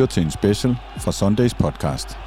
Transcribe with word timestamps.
lytter 0.00 0.14
til 0.14 0.22
en 0.22 0.30
special 0.30 0.76
fra 0.98 1.12
Sundays 1.12 1.54
podcast. 1.54 2.18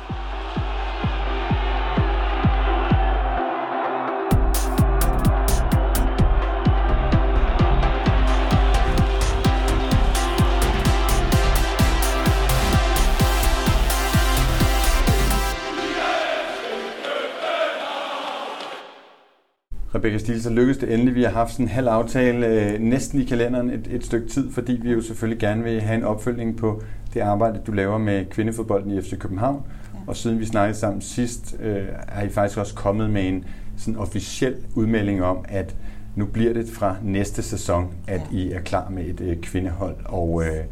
Stil, 20.19 20.43
så 20.43 20.49
lykkedes 20.49 20.77
det 20.77 20.93
endelig. 20.93 21.15
Vi 21.15 21.23
har 21.23 21.31
haft 21.31 21.51
sådan 21.51 21.65
en 21.65 21.69
halv 21.69 21.87
aftale 21.87 22.47
øh, 22.47 22.79
næsten 22.79 23.21
i 23.21 23.23
kalenderen 23.23 23.69
et, 23.69 23.87
et 23.91 24.05
stykke 24.05 24.27
tid, 24.27 24.51
fordi 24.51 24.79
vi 24.81 24.91
jo 24.91 25.01
selvfølgelig 25.01 25.39
gerne 25.39 25.63
vil 25.63 25.81
have 25.81 25.97
en 25.97 26.03
opfølgning 26.03 26.57
på 26.57 26.81
det 27.13 27.19
arbejde, 27.19 27.59
du 27.67 27.71
laver 27.71 27.97
med 27.97 28.25
kvindefodbolden 28.25 28.91
i 28.91 29.01
FC 29.01 29.17
København. 29.17 29.63
Ja. 29.93 29.99
Og 30.07 30.15
siden 30.15 30.39
vi 30.39 30.45
snakkede 30.45 30.79
sammen 30.79 31.01
sidst, 31.01 31.55
øh, 31.61 31.83
har 32.07 32.23
I 32.23 32.29
faktisk 32.29 32.59
også 32.59 32.75
kommet 32.75 33.09
med 33.09 33.27
en 33.27 33.45
sådan 33.77 33.97
officiel 33.97 34.55
udmelding 34.75 35.23
om, 35.23 35.45
at 35.49 35.75
nu 36.15 36.25
bliver 36.25 36.53
det 36.53 36.69
fra 36.69 36.95
næste 37.03 37.43
sæson, 37.43 37.93
at 38.07 38.21
ja. 38.31 38.37
I 38.37 38.51
er 38.51 38.59
klar 38.59 38.89
med 38.89 39.05
et 39.05 39.21
øh, 39.21 39.37
kvindehold. 39.37 39.95
Og, 40.05 40.43
øh, 40.45 40.63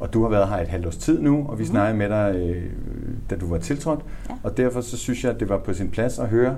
og 0.00 0.12
du 0.12 0.22
har 0.22 0.28
været 0.28 0.48
her 0.48 0.56
et 0.56 0.68
halvt 0.68 0.86
års 0.86 0.96
tid 0.96 1.20
nu, 1.20 1.46
og 1.48 1.58
vi 1.58 1.62
mm. 1.62 1.70
snakkede 1.70 1.98
med 1.98 2.08
dig, 2.08 2.34
øh, 2.36 2.62
da 3.30 3.36
du 3.36 3.48
var 3.48 3.58
tiltrådt. 3.58 4.00
Ja. 4.28 4.34
Og 4.42 4.56
derfor 4.56 4.80
så 4.80 4.96
synes 4.96 5.24
jeg, 5.24 5.32
at 5.32 5.40
det 5.40 5.48
var 5.48 5.58
på 5.58 5.72
sin 5.72 5.90
plads 5.90 6.18
at 6.18 6.28
høre 6.28 6.56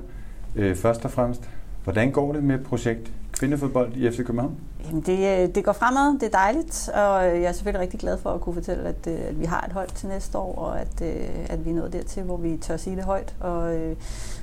øh, 0.57 0.77
først 0.77 1.05
og 1.05 1.11
fremmest, 1.11 1.51
Hvordan 1.87 2.11
går 2.11 2.33
det 2.33 2.45
med 2.45 2.59
projekt 2.59 3.13
kvindefodbold 3.33 3.97
i 3.97 4.11
FC 4.11 4.17
København? 4.17 4.55
Jamen 4.87 5.01
det, 5.01 5.43
øh, 5.43 5.55
det 5.55 5.65
går 5.65 5.73
fremad, 5.73 6.19
det 6.19 6.23
er 6.23 6.39
dejligt, 6.39 6.89
og 6.95 7.25
jeg 7.25 7.43
er 7.43 7.53
selvfølgelig 7.53 7.81
rigtig 7.81 8.01
glad 8.01 8.19
for 8.19 8.31
at 8.31 8.41
kunne 8.41 8.55
fortælle, 8.55 8.89
at, 8.89 9.07
øh, 9.07 9.29
at 9.29 9.41
vi 9.41 9.45
har 9.45 9.65
et 9.67 9.73
hold 9.73 9.89
til 9.89 10.09
næste 10.09 10.39
år, 10.39 10.55
og 10.59 10.81
at, 10.81 11.03
øh, 11.03 11.29
at 11.49 11.65
vi 11.65 11.71
er 11.71 11.75
nået 11.75 11.93
dertil, 11.93 12.23
hvor 12.23 12.37
vi 12.37 12.57
tør 12.57 12.77
sige 12.77 12.97
det 12.97 13.05
højt. 13.05 13.35
Og, 13.41 13.75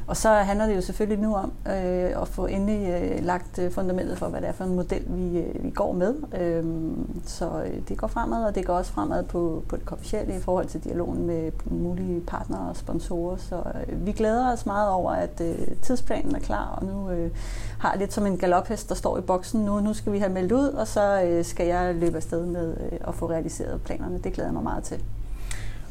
og 0.08 0.18
så 0.18 0.30
handler 0.30 0.66
det 0.66 0.76
jo 0.76 0.82
selvfølgelig 0.82 1.24
nu 1.24 1.36
om 1.36 1.52
øh, 1.68 2.22
at 2.22 2.28
få 2.28 2.46
endelig 2.46 2.90
øh, 2.90 3.26
lagt 3.26 3.60
fundamentet 3.72 4.18
for, 4.18 4.28
hvad 4.28 4.42
det 4.42 4.50
er 4.50 4.54
for 4.54 4.64
en 4.64 4.76
model, 4.76 5.04
vi, 5.08 5.40
øh, 5.40 5.64
vi 5.64 5.70
går 5.70 5.94
med. 5.94 6.16
Øhm, 6.42 6.92
øh, 6.92 7.22
så 7.26 7.50
det 7.90 7.98
går 7.98 8.08
fremad, 8.08 8.46
og 8.46 8.56
det 8.56 8.66
går 8.66 8.74
også 8.74 8.92
fremad 8.92 9.24
på, 9.24 9.64
på 9.70 9.76
det 9.76 9.86
kommercielle 9.86 10.36
i 10.36 10.40
forhold 10.40 10.66
til 10.66 10.84
dialogen 10.84 11.28
med 11.28 11.52
mulige 11.66 12.22
partnere 12.22 12.70
og 12.70 12.76
sponsorer. 12.76 13.38
Så 13.38 13.56
øh, 13.56 14.06
vi 14.06 14.12
glæder 14.12 14.54
os 14.54 14.66
meget 14.66 14.90
over, 14.90 15.12
at 15.12 15.42
øh, 15.42 15.68
tidsplanen 15.82 16.36
er 16.36 16.40
klar, 16.40 16.78
og 16.78 16.86
nu 16.86 17.10
øh, 17.10 17.32
har 17.80 17.96
lidt 17.96 18.14
som 18.14 18.26
en 18.26 18.38
galophest, 18.38 18.90
der 18.90 18.96
står 18.96 19.18
i 19.18 19.22
boksen 19.22 19.66
nu. 19.66 19.80
Nu 19.80 19.94
skal 19.94 20.14
vi 20.14 20.20
have 20.20 20.33
meldt 20.34 20.52
ud, 20.52 20.68
og 20.68 20.88
så 20.88 21.24
øh, 21.24 21.46
skal 21.46 21.68
jeg 21.68 21.96
løbe 21.96 22.16
afsted 22.16 22.46
med 22.46 22.70
øh, 22.70 23.00
at 23.08 23.16
få 23.16 23.30
realiseret 23.30 23.82
planerne. 23.82 24.20
Det 24.24 24.34
glæder 24.34 24.50
jeg 24.50 24.54
mig 24.54 24.64
meget 24.64 24.84
til. 24.84 24.98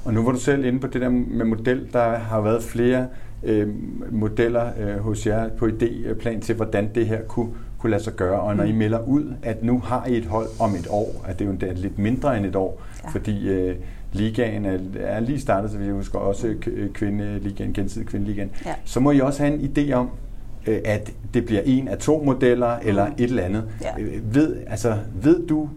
Og 0.04 0.14
nu 0.14 0.24
var 0.24 0.32
du 0.32 0.38
selv 0.38 0.64
inde 0.64 0.80
på 0.80 0.86
det 0.86 1.00
der 1.00 1.08
med 1.08 1.44
model. 1.44 1.88
Der 1.92 2.18
har 2.18 2.40
været 2.40 2.62
flere 2.62 3.06
øh, 3.42 3.68
modeller 4.10 4.70
øh, 4.80 4.98
hos 4.98 5.26
jer 5.26 5.48
på 5.48 5.66
idéplan 5.66 6.40
til, 6.40 6.54
hvordan 6.54 6.90
det 6.94 7.06
her 7.06 7.22
kunne, 7.22 7.50
kunne 7.78 7.90
lade 7.90 8.02
sig 8.02 8.12
gøre. 8.12 8.40
Og 8.40 8.56
når 8.56 8.64
mm. 8.64 8.70
I 8.70 8.72
melder 8.72 9.00
ud, 9.06 9.34
at 9.42 9.62
nu 9.62 9.78
har 9.78 10.06
I 10.06 10.16
et 10.16 10.26
hold 10.26 10.46
om 10.60 10.74
et 10.74 10.86
år, 10.90 11.24
at 11.28 11.38
det 11.38 11.44
er 11.44 11.46
jo 11.46 11.52
endda 11.52 11.72
lidt 11.72 11.98
mindre 11.98 12.36
end 12.36 12.46
et 12.46 12.56
år, 12.56 12.82
ja. 13.04 13.08
fordi 13.08 13.48
øh, 13.48 13.76
ligaen 14.12 14.64
er, 14.64 14.78
er 15.00 15.20
lige 15.20 15.40
startet, 15.40 15.70
så 15.70 15.78
vi 15.78 15.90
husker 15.90 16.18
også 16.18 16.54
kvindeligaen, 16.94 17.72
gensidig 17.72 18.08
kvindeligaen, 18.08 18.50
ja. 18.66 18.74
så 18.84 19.00
må 19.00 19.10
I 19.10 19.20
også 19.20 19.42
have 19.42 19.54
en 19.54 19.60
idé 19.60 19.92
om, 19.92 20.06
øh, 20.06 20.31
at 20.66 21.12
det 21.34 21.46
bliver 21.46 21.62
en 21.64 21.88
af 21.88 21.98
to 21.98 22.22
modeller 22.24 22.76
eller 22.78 23.06
et 23.06 23.12
eller 23.18 23.42
andet. 23.42 23.64
Ja. 23.82 24.00
Øh, 24.00 24.34
ved, 24.34 24.56
altså, 24.66 24.96
ved 25.22 25.46
du 25.46 25.68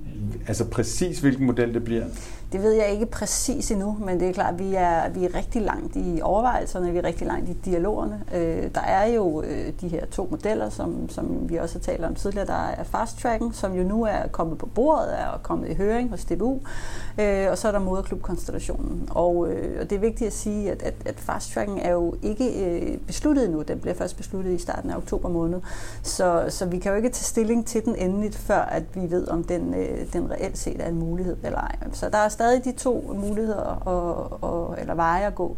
altså 0.47 0.65
præcis, 0.65 1.19
hvilken 1.19 1.45
model 1.45 1.73
det 1.73 1.83
bliver? 1.83 2.05
Det 2.51 2.63
ved 2.63 2.71
jeg 2.71 2.89
ikke 2.89 3.05
præcis 3.05 3.71
endnu, 3.71 3.97
men 4.05 4.19
det 4.19 4.29
er 4.29 4.33
klart, 4.33 4.53
at 4.53 4.59
vi 4.59 4.75
er, 4.75 5.09
vi 5.09 5.25
er 5.25 5.35
rigtig 5.35 5.61
langt 5.61 5.95
i 5.95 6.19
overvejelserne, 6.23 6.91
vi 6.91 6.97
er 6.97 7.03
rigtig 7.03 7.27
langt 7.27 7.49
i 7.49 7.53
dialogerne. 7.53 8.23
Øh, 8.33 8.69
der 8.75 8.81
er 8.81 9.05
jo 9.05 9.41
øh, 9.41 9.73
de 9.81 9.87
her 9.87 10.05
to 10.05 10.27
modeller, 10.31 10.69
som, 10.69 11.09
som 11.09 11.49
vi 11.49 11.55
også 11.55 11.75
har 11.75 11.83
talt 11.83 12.05
om 12.05 12.15
tidligere. 12.15 12.47
Der 12.47 12.67
er 12.67 12.83
fast 12.83 13.19
tracken, 13.19 13.53
som 13.53 13.73
jo 13.73 13.83
nu 13.83 14.03
er 14.03 14.27
kommet 14.31 14.57
på 14.57 14.65
bordet, 14.65 15.19
er 15.19 15.39
kommet 15.43 15.69
i 15.69 15.73
høring 15.73 16.09
hos 16.09 16.25
DBU, 16.25 16.59
øh, 17.19 17.47
og 17.51 17.57
så 17.57 17.67
er 17.67 17.71
der 17.71 17.79
moderklubkonstellationen. 17.79 19.09
Og, 19.11 19.49
øh, 19.49 19.81
og 19.81 19.89
det 19.89 19.95
er 19.95 19.99
vigtigt 19.99 20.27
at 20.27 20.33
sige, 20.33 20.71
at, 20.71 20.81
at, 20.81 20.95
at 21.05 21.19
fast 21.19 21.53
tracken 21.53 21.77
er 21.77 21.91
jo 21.91 22.15
ikke 22.21 22.65
øh, 22.65 22.97
besluttet 22.97 23.49
nu. 23.49 23.61
Den 23.61 23.79
bliver 23.79 23.95
først 23.95 24.17
besluttet 24.17 24.51
i 24.51 24.57
starten 24.57 24.89
af 24.89 24.97
oktober 24.97 25.29
måned. 25.29 25.61
Så, 26.03 26.45
så 26.49 26.65
vi 26.65 26.79
kan 26.79 26.91
jo 26.91 26.95
ikke 26.97 27.09
tage 27.09 27.23
stilling 27.23 27.65
til 27.65 27.85
den 27.85 27.95
endeligt, 27.95 28.35
før 28.35 28.61
at 28.61 28.83
vi 28.93 29.11
ved, 29.11 29.27
om 29.27 29.43
den, 29.43 29.73
øh, 29.73 30.13
den 30.13 30.31
reelt 30.31 30.57
set 30.57 30.81
er 30.81 30.87
en 30.87 30.99
mulighed 30.99 31.37
eller 31.43 31.59
ej. 31.59 31.75
Så 31.93 32.09
der 32.09 32.17
er 32.17 32.29
stadig 32.35 32.65
de 32.65 32.71
to 32.71 33.15
muligheder 33.15 33.79
og, 33.85 34.43
og, 34.43 34.75
eller 34.79 34.95
veje 34.95 35.27
at 35.27 35.35
gå. 35.35 35.57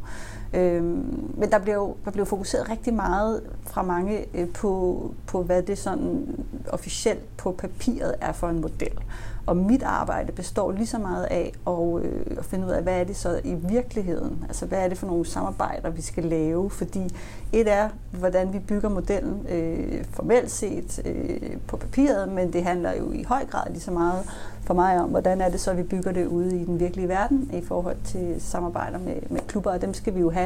Øhm, 0.53 1.33
men 1.37 1.51
der 1.51 1.59
blev, 1.59 1.97
der 2.05 2.11
blev 2.11 2.25
fokuseret 2.25 2.69
rigtig 2.69 2.93
meget 2.93 3.41
fra 3.63 3.81
mange 3.81 4.25
øh, 4.33 4.49
på, 4.49 5.11
på, 5.27 5.43
hvad 5.43 5.63
det 5.63 5.77
sådan 5.77 6.35
officielt 6.69 7.37
på 7.37 7.51
papiret 7.51 8.15
er 8.21 8.31
for 8.31 8.49
en 8.49 8.61
model. 8.61 8.99
Og 9.47 9.57
mit 9.57 9.83
arbejde 9.83 10.31
består 10.31 10.71
lige 10.71 10.87
så 10.87 10.97
meget 10.97 11.23
af 11.23 11.53
at, 11.67 12.03
øh, 12.03 12.37
at 12.37 12.45
finde 12.45 12.65
ud 12.65 12.71
af, 12.71 12.83
hvad 12.83 12.99
er 12.99 13.03
det 13.03 13.15
så 13.15 13.41
i 13.43 13.53
virkeligheden? 13.53 14.45
Altså, 14.47 14.65
hvad 14.65 14.79
er 14.79 14.87
det 14.87 14.97
for 14.97 15.07
nogle 15.07 15.25
samarbejder, 15.25 15.89
vi 15.89 16.01
skal 16.01 16.23
lave? 16.23 16.69
Fordi 16.69 17.15
et 17.53 17.71
er, 17.71 17.89
hvordan 18.11 18.53
vi 18.53 18.59
bygger 18.59 18.89
modellen 18.89 19.45
øh, 19.49 20.03
formelt 20.11 20.51
set 20.51 21.01
øh, 21.05 21.57
på 21.67 21.77
papiret, 21.77 22.29
men 22.29 22.53
det 22.53 22.63
handler 22.63 22.93
jo 22.93 23.11
i 23.11 23.23
høj 23.23 23.45
grad 23.45 23.69
lige 23.69 23.81
så 23.81 23.91
meget 23.91 24.23
for 24.61 24.73
mig 24.73 25.01
om, 25.01 25.09
hvordan 25.09 25.41
er 25.41 25.49
det 25.49 25.59
så, 25.59 25.73
vi 25.73 25.83
bygger 25.83 26.11
det 26.11 26.25
ude 26.25 26.61
i 26.61 26.65
den 26.65 26.79
virkelige 26.79 27.07
verden 27.07 27.49
i 27.53 27.61
forhold 27.65 27.97
til 28.05 28.35
samarbejder 28.39 28.99
med, 28.99 29.15
med 29.29 29.39
klubber, 29.47 29.71
og 29.71 29.81
dem 29.81 29.93
skal 29.93 30.15
vi 30.15 30.19
jo 30.19 30.29
have 30.29 30.36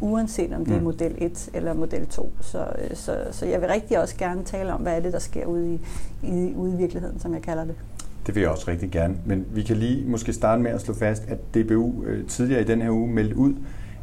uanset 0.00 0.52
om 0.52 0.64
det 0.64 0.74
er 0.74 0.78
mm. 0.78 0.84
model 0.84 1.14
1 1.18 1.48
eller 1.54 1.74
model 1.74 2.06
2. 2.06 2.32
Så, 2.40 2.58
øh, 2.58 2.96
så, 2.96 3.16
så 3.30 3.46
jeg 3.46 3.60
vil 3.60 3.68
rigtig 3.68 4.00
også 4.00 4.16
gerne 4.16 4.44
tale 4.44 4.72
om, 4.72 4.80
hvad 4.80 4.96
er 4.96 5.00
det, 5.00 5.12
der 5.12 5.18
sker 5.18 5.46
ude 5.46 5.74
i, 5.74 5.80
i, 6.22 6.54
ude 6.54 6.72
i 6.72 6.76
virkeligheden, 6.76 7.20
som 7.20 7.34
jeg 7.34 7.42
kalder 7.42 7.64
det. 7.64 7.74
Det 8.26 8.34
vil 8.34 8.40
jeg 8.40 8.50
også 8.50 8.70
rigtig 8.70 8.90
gerne. 8.90 9.16
Men 9.26 9.46
vi 9.50 9.62
kan 9.62 9.76
lige 9.76 10.08
måske 10.08 10.32
starte 10.32 10.62
med 10.62 10.70
at 10.70 10.80
slå 10.80 10.94
fast, 10.94 11.22
at 11.28 11.54
DBU 11.54 12.04
øh, 12.04 12.26
tidligere 12.26 12.60
i 12.60 12.64
den 12.64 12.82
her 12.82 12.90
uge 12.90 13.08
meldte 13.08 13.36
ud, 13.36 13.54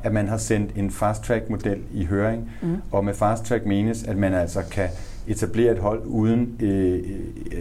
at 0.03 0.13
man 0.13 0.27
har 0.27 0.37
sendt 0.37 0.71
en 0.75 0.91
fast-track-model 0.91 1.81
i 1.93 2.05
høring. 2.05 2.51
Mm. 2.61 2.75
Og 2.91 3.05
med 3.05 3.13
fast-track 3.13 3.65
menes, 3.65 4.03
at 4.03 4.17
man 4.17 4.33
altså 4.33 4.63
kan 4.71 4.89
etablere 5.27 5.71
et 5.71 5.79
hold 5.79 6.01
uden, 6.05 6.55
øh, 6.59 6.99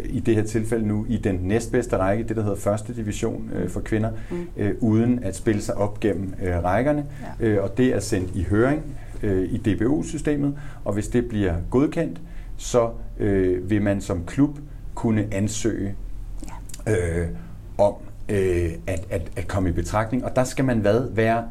i 0.04 0.20
det 0.20 0.34
her 0.34 0.42
tilfælde 0.42 0.86
nu, 0.86 1.06
i 1.08 1.16
den 1.16 1.34
næstbedste 1.42 1.96
række, 1.96 2.24
det 2.24 2.36
der 2.36 2.42
hedder 2.42 2.56
første 2.56 2.94
division 2.94 3.50
øh, 3.54 3.68
for 3.68 3.80
kvinder, 3.80 4.10
mm. 4.30 4.46
øh, 4.56 4.74
uden 4.80 5.24
at 5.24 5.36
spille 5.36 5.62
sig 5.62 5.74
op 5.74 6.00
gennem 6.00 6.34
øh, 6.42 6.64
rækkerne. 6.64 7.06
Ja. 7.40 7.46
Øh, 7.46 7.62
og 7.62 7.78
det 7.78 7.86
er 7.86 8.00
sendt 8.00 8.30
i 8.34 8.42
høring 8.42 8.82
øh, 9.22 9.52
i 9.52 9.56
DBU-systemet, 9.56 10.54
og 10.84 10.92
hvis 10.92 11.08
det 11.08 11.28
bliver 11.28 11.54
godkendt, 11.70 12.20
så 12.56 12.90
øh, 13.18 13.70
vil 13.70 13.82
man 13.82 14.00
som 14.00 14.24
klub 14.26 14.58
kunne 14.94 15.26
ansøge 15.32 15.94
øh, 16.88 17.26
om 17.78 17.94
øh, 18.28 18.70
at, 18.86 19.06
at, 19.10 19.22
at 19.36 19.48
komme 19.48 19.68
i 19.68 19.72
betragtning. 19.72 20.24
Og 20.24 20.36
der 20.36 20.44
skal 20.44 20.64
man 20.64 20.78
hvad 20.78 21.10
være 21.10 21.44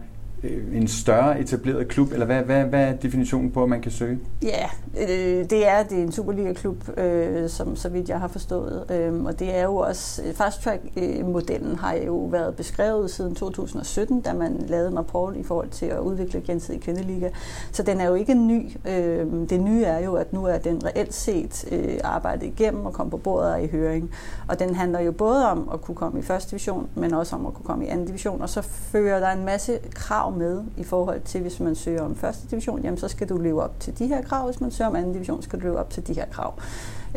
Øh, 0.43 0.75
en 0.75 0.87
større 0.87 1.39
etableret 1.39 1.87
klub, 1.87 2.11
eller 2.11 2.25
hvad, 2.25 2.41
hvad, 2.41 2.63
hvad 2.63 2.83
er 2.83 2.93
definitionen 2.93 3.51
på, 3.51 3.63
at 3.63 3.69
man 3.69 3.81
kan 3.81 3.91
søge? 3.91 4.19
Ja, 4.43 4.69
øh, 5.01 5.49
det 5.49 5.67
er 5.67 5.83
det 5.83 5.99
er 5.99 6.03
en 6.03 6.11
Superliga-klub, 6.11 6.99
øh, 6.99 7.49
som 7.49 7.75
så 7.75 7.89
vidt 7.89 8.09
jeg 8.09 8.19
har 8.19 8.27
forstået. 8.27 8.85
Øh, 8.91 9.23
og 9.23 9.39
det 9.39 9.55
er 9.55 9.63
jo 9.63 9.75
også, 9.75 10.21
øh, 10.23 10.33
Fast 10.33 10.61
Track-modellen 10.61 11.71
øh, 11.71 11.79
har 11.79 11.93
jo 11.93 12.17
været 12.17 12.55
beskrevet 12.55 13.11
siden 13.11 13.35
2017, 13.35 14.21
da 14.21 14.33
man 14.33 14.65
lavede 14.67 14.87
en 14.89 14.97
rapport 14.97 15.35
i 15.35 15.43
forhold 15.43 15.69
til 15.69 15.85
at 15.85 15.99
udvikle 15.99 16.41
gensidig 16.41 16.81
kvindeliga. 16.81 17.29
Så 17.71 17.83
den 17.83 18.01
er 18.01 18.05
jo 18.05 18.13
ikke 18.13 18.33
ny. 18.33 18.77
Øh, 18.87 19.27
det 19.49 19.59
nye 19.59 19.83
er 19.83 19.99
jo, 19.99 20.15
at 20.15 20.33
nu 20.33 20.45
er 20.45 20.57
den 20.57 20.85
reelt 20.85 21.13
set 21.13 21.65
øh, 21.71 21.97
arbejdet 22.03 22.43
igennem 22.43 22.85
og 22.85 22.93
kommet 22.93 23.11
på 23.11 23.17
bordet 23.17 23.53
og 23.53 23.63
i 23.63 23.67
høring. 23.67 24.11
Og 24.47 24.59
den 24.59 24.75
handler 24.75 24.99
jo 24.99 25.11
både 25.11 25.51
om 25.51 25.69
at 25.73 25.81
kunne 25.81 25.95
komme 25.95 26.19
i 26.19 26.23
første 26.23 26.51
division, 26.51 26.89
men 26.95 27.13
også 27.13 27.35
om 27.35 27.45
at 27.45 27.53
kunne 27.53 27.65
komme 27.65 27.85
i 27.85 27.87
anden 27.87 28.05
division. 28.05 28.41
Og 28.41 28.49
så 28.49 28.61
fører 28.61 29.19
der 29.19 29.31
en 29.31 29.45
masse 29.45 29.79
krav 29.93 30.30
krav 30.31 30.37
med 30.37 30.63
i 30.77 30.83
forhold 30.83 31.21
til, 31.21 31.41
hvis 31.41 31.59
man 31.59 31.75
søger 31.75 32.01
om 32.01 32.15
første 32.15 32.47
division, 32.51 32.81
jamen 32.83 32.97
så 32.97 33.07
skal 33.07 33.29
du 33.29 33.37
leve 33.37 33.63
op 33.63 33.79
til 33.79 33.99
de 33.99 34.07
her 34.07 34.21
krav. 34.21 34.45
Hvis 34.45 34.61
man 34.61 34.71
søger 34.71 34.89
om 34.89 34.95
anden 34.95 35.13
division, 35.13 35.41
skal 35.41 35.59
du 35.59 35.63
leve 35.63 35.79
op 35.79 35.89
til 35.89 36.07
de 36.07 36.13
her 36.13 36.25
krav. 36.31 36.53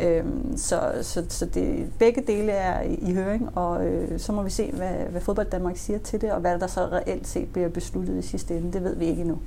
Øhm, 0.01 0.57
så 0.57 0.79
så, 1.01 1.25
så 1.29 1.45
det, 1.45 1.85
begge 1.99 2.23
dele 2.27 2.51
er 2.51 2.81
i, 2.81 2.93
i 2.93 3.13
høring, 3.13 3.49
og 3.57 3.85
øh, 3.85 4.19
så 4.19 4.31
må 4.31 4.43
vi 4.43 4.49
se, 4.49 4.71
hvad, 4.71 4.91
hvad 5.11 5.21
fodbold 5.21 5.49
Danmark 5.49 5.77
siger 5.77 5.99
til 5.99 6.21
det, 6.21 6.31
og 6.31 6.39
hvad 6.39 6.59
der 6.59 6.67
så 6.67 6.81
reelt 6.81 7.27
set 7.27 7.47
bliver 7.53 7.69
besluttet 7.69 8.17
i 8.17 8.27
sidste 8.27 8.57
ende. 8.57 8.73
Det 8.73 8.83
ved 8.83 8.95
vi 8.95 9.05
ikke 9.05 9.21
endnu. 9.21 9.39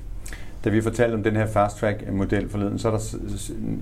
Da 0.63 0.69
vi 0.69 0.81
fortalte 0.81 1.15
om 1.15 1.23
den 1.23 1.35
her 1.35 1.47
fast 1.47 1.77
track 1.77 2.11
model 2.11 2.49
forleden, 2.49 2.79
så 2.79 2.87
er 2.87 2.91
der, 2.91 3.17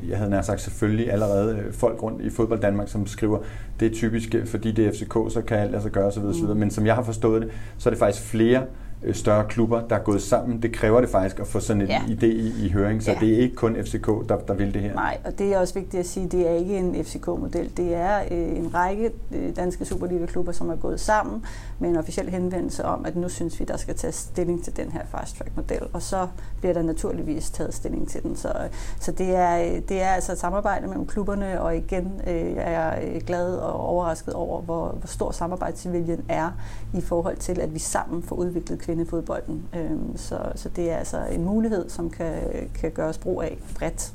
jeg 0.09 0.17
havde 0.17 0.29
nær 0.29 0.41
sagt 0.41 0.61
selvfølgelig 0.61 1.11
allerede 1.11 1.57
øh, 1.57 1.73
folk 1.73 2.03
rundt 2.03 2.21
i 2.21 2.29
fodbold 2.29 2.61
Danmark, 2.61 2.89
som 2.89 3.07
skriver, 3.07 3.39
det 3.79 3.91
er 3.91 3.95
typisk, 3.95 4.35
fordi 4.45 4.71
det 4.71 4.87
er 4.87 4.91
FCK, 4.91 5.33
så 5.33 5.41
kan 5.47 5.57
alt 5.57 5.81
sig 5.81 5.91
gøre 5.91 6.05
osv. 6.05 6.23
Mm. 6.23 6.57
Men 6.57 6.71
som 6.71 6.85
jeg 6.85 6.95
har 6.95 7.03
forstået 7.03 7.41
det, 7.41 7.51
så 7.77 7.89
er 7.89 7.91
det 7.91 7.99
faktisk 7.99 8.23
flere 8.23 8.61
øh, 8.61 8.86
større 9.13 9.45
klubber, 9.49 9.87
der 9.87 9.95
er 9.95 10.03
gået 10.03 10.21
sammen. 10.21 10.61
Det 10.61 10.73
kræver 10.73 11.01
det 11.01 11.09
faktisk 11.09 11.39
at 11.39 11.47
få 11.47 11.59
sådan 11.59 11.81
en 11.81 11.87
Ja. 11.87 11.99
idé 12.07 12.25
i, 12.25 12.65
i 12.65 12.69
høring, 12.69 13.03
så 13.03 13.11
Ja. 13.11 13.17
det 13.19 13.33
er 13.33 13.37
ikke 13.37 13.55
kun 13.55 13.75
FCK, 13.83 14.05
der, 14.07 14.37
der 14.47 14.53
vil 14.53 14.73
det 14.73 14.81
her. 14.81 14.93
Nej, 14.93 15.17
og 15.25 15.39
det 15.39 15.53
er 15.53 15.59
også 15.59 15.73
vigtigt 15.73 15.99
at 15.99 16.05
sige, 16.07 16.27
det 16.27 16.47
er 16.49 16.51
ikke 16.53 16.77
en 16.77 17.05
FCK-model. 17.05 17.71
Det 17.77 17.93
er 17.95 18.19
øh, 18.31 18.57
en 18.57 18.73
række 18.73 19.11
øh, 19.31 19.55
danske 19.55 19.85
Superliga-klubber, 19.85 20.51
som 20.51 20.69
er 20.69 20.75
gået 20.75 20.99
sammen 20.99 21.45
med 21.79 21.89
en 21.89 21.97
officiel 21.97 22.29
henvendelse 22.29 22.85
om, 22.85 23.05
at 23.05 23.15
nu 23.15 23.29
synes 23.29 23.59
vi, 23.59 23.65
der 23.65 23.77
skal 23.77 23.95
tages 23.95 24.15
stilling 24.15 24.63
til 24.63 24.77
den 24.77 24.91
her 24.91 25.01
fast-track-model, 25.11 25.81
og 25.93 26.01
så 26.01 26.27
bliver 26.59 26.73
der 26.73 26.81
naturligvis 26.81 27.49
taget 27.49 27.73
stilling 27.73 28.07
til 28.09 28.23
den. 28.23 28.35
Så, 28.35 28.53
så 28.99 29.11
det, 29.11 29.35
er, 29.35 29.79
det 29.89 30.01
er 30.01 30.07
altså 30.09 30.31
et 30.31 30.37
samarbejde 30.37 30.87
mellem 30.87 31.05
klubberne, 31.07 31.61
og 31.61 31.77
igen 31.77 32.21
øh, 32.27 32.33
er 32.57 32.71
jeg 32.71 33.03
øh, 33.15 33.21
glad 33.27 33.55
og 33.55 33.73
overrasket 33.79 34.33
over, 34.33 34.61
hvor, 34.61 34.87
hvor 34.99 35.07
stor 35.07 35.31
samarbejdsviljen 35.31 36.21
er 36.29 36.49
i 36.93 37.01
forhold 37.01 37.37
til, 37.37 37.61
at 37.61 37.73
vi 37.73 37.79
sammen 37.79 38.23
får 38.23 38.35
udviklet 38.35 38.79
kvindefodbolden. 38.87 39.63
Øhm, 39.75 40.17
så, 40.17 40.37
så 40.55 40.69
det 40.69 40.91
er 40.91 40.95
altså 40.97 41.17
en 41.31 41.45
mulighed, 41.45 41.89
som 41.89 42.09
kan, 42.09 42.33
kan 42.79 42.91
gøres 42.91 43.17
brug 43.17 43.43
af 43.43 43.57
bredt, 43.75 44.13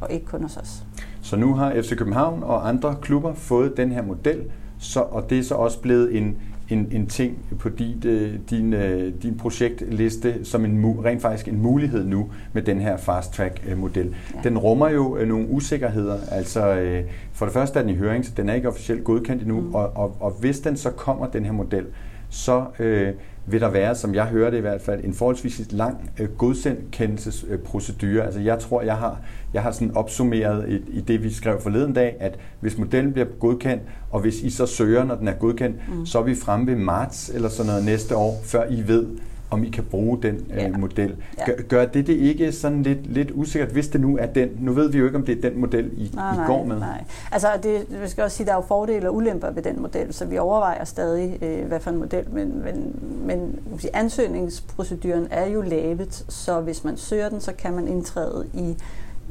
og 0.00 0.10
ikke 0.10 0.26
kun 0.26 0.42
hos 0.42 0.56
os. 0.56 0.84
Så 1.22 1.36
nu 1.36 1.54
har 1.54 1.82
FC 1.82 1.96
København 1.96 2.42
og 2.42 2.68
andre 2.68 2.96
klubber 3.02 3.34
fået 3.34 3.76
den 3.76 3.92
her 3.92 4.02
model, 4.02 4.42
så, 4.78 5.00
og 5.00 5.30
det 5.30 5.38
er 5.38 5.42
så 5.42 5.54
også 5.54 5.80
blevet 5.80 6.16
en, 6.16 6.36
en, 6.68 6.88
en 6.90 7.06
ting 7.06 7.38
på 7.58 7.68
dit, 7.68 8.04
øh, 8.04 8.34
din, 8.50 8.72
øh, 8.72 9.12
din 9.22 9.36
projektliste 9.36 10.44
som 10.44 10.64
en 10.64 11.04
rent 11.04 11.22
faktisk 11.22 11.48
en 11.48 11.62
mulighed 11.62 12.04
nu 12.04 12.30
med 12.52 12.62
den 12.62 12.80
her 12.80 12.96
fast 12.96 13.32
track 13.32 13.64
øh, 13.68 13.78
model. 13.78 14.14
Ja. 14.34 14.40
Den 14.48 14.58
rummer 14.58 14.88
jo 14.88 15.16
øh, 15.16 15.28
nogle 15.28 15.48
usikkerheder. 15.48 16.18
Altså 16.30 16.76
øh, 16.76 17.04
for 17.32 17.46
det 17.46 17.52
første 17.52 17.78
er 17.78 17.82
den 17.82 17.90
i 17.90 17.96
høring, 17.96 18.24
så 18.24 18.32
den 18.36 18.48
er 18.48 18.54
ikke 18.54 18.68
officielt 18.68 19.04
godkendt 19.04 19.42
endnu, 19.42 19.60
mm. 19.60 19.74
og, 19.74 19.96
og, 19.96 20.16
og 20.20 20.30
hvis 20.40 20.60
den 20.60 20.76
så 20.76 20.90
kommer 20.90 21.26
den 21.26 21.44
her 21.44 21.52
model, 21.52 21.86
så 22.28 22.64
øh, 22.78 23.12
vil 23.46 23.60
der 23.60 23.70
være, 23.70 23.94
som 23.94 24.14
jeg 24.14 24.24
hører 24.24 24.50
det 24.50 24.58
i 24.58 24.60
hvert 24.60 24.80
fald, 24.80 25.04
en 25.04 25.14
forholdsvis 25.14 25.62
lang 25.70 26.10
øh, 26.20 26.28
godkendelsesprocedure. 26.38 28.24
Altså 28.24 28.40
jeg 28.40 28.58
tror, 28.58 28.82
jeg 28.82 28.96
har, 28.96 29.20
jeg 29.54 29.62
har 29.62 29.70
sådan 29.70 29.96
opsummeret 29.96 30.68
i, 30.68 30.98
i 30.98 31.00
det, 31.00 31.22
vi 31.22 31.32
skrev 31.32 31.60
forleden 31.60 31.92
dag, 31.92 32.16
at 32.20 32.38
hvis 32.60 32.78
modellen 32.78 33.12
bliver 33.12 33.26
godkendt, 33.40 33.82
og 34.10 34.20
hvis 34.20 34.42
I 34.42 34.50
så 34.50 34.66
søger, 34.66 35.04
når 35.04 35.14
den 35.14 35.28
er 35.28 35.34
godkendt, 35.34 35.76
mm. 35.88 36.06
så 36.06 36.18
er 36.18 36.22
vi 36.22 36.34
fremme 36.34 36.66
ved 36.66 36.76
marts 36.76 37.28
eller 37.28 37.48
sådan 37.48 37.66
noget 37.66 37.84
næste 37.84 38.16
år, 38.16 38.40
før 38.44 38.64
I 38.70 38.88
ved, 38.88 39.06
om 39.50 39.64
I 39.64 39.68
kan 39.68 39.84
bruge 39.84 40.18
den 40.22 40.34
øh, 40.50 40.56
Ja. 40.56 40.68
model. 40.78 41.16
Gør, 41.46 41.52
gør 41.68 41.84
det 41.84 42.06
det 42.06 42.12
ikke 42.12 42.52
sådan 42.52 42.82
lidt, 42.82 43.12
lidt 43.12 43.30
usikkert, 43.34 43.68
hvis 43.72 43.88
det 43.88 44.00
nu 44.00 44.16
er 44.18 44.26
den? 44.26 44.48
Nu 44.60 44.72
ved 44.72 44.90
vi 44.90 44.98
jo 44.98 45.04
ikke, 45.04 45.16
om 45.18 45.24
det 45.26 45.38
er 45.44 45.50
den 45.50 45.60
model, 45.60 45.90
I, 45.96 46.10
Nej, 46.14 46.34
I 46.34 46.46
går 46.46 46.64
med. 46.64 46.78
Nej. 46.78 47.04
Altså, 47.32 47.48
det, 47.62 47.86
vi 48.02 48.08
skal 48.08 48.24
også 48.24 48.36
sige, 48.36 48.44
at 48.44 48.48
der 48.48 48.52
er 48.52 48.56
jo 48.58 48.64
fordele 48.68 49.08
og 49.08 49.14
ulemper 49.16 49.50
ved 49.50 49.62
den 49.62 49.80
model, 49.82 50.14
så 50.14 50.24
vi 50.24 50.38
overvejer 50.38 50.84
stadig, 50.84 51.38
øh, 51.42 51.66
hvad 51.66 51.80
for 51.80 51.90
en 51.90 51.96
model, 51.98 52.24
men, 52.32 52.62
men, 52.64 52.98
men 53.26 53.58
ansøgningsproceduren 53.94 55.26
er 55.30 55.46
jo 55.46 55.62
lavet, 55.62 56.24
så 56.28 56.60
hvis 56.60 56.84
man 56.84 56.96
søger 56.96 57.28
den, 57.28 57.40
så 57.40 57.52
kan 57.52 57.72
man 57.74 57.88
indtræde 57.88 58.46
i 58.54 58.76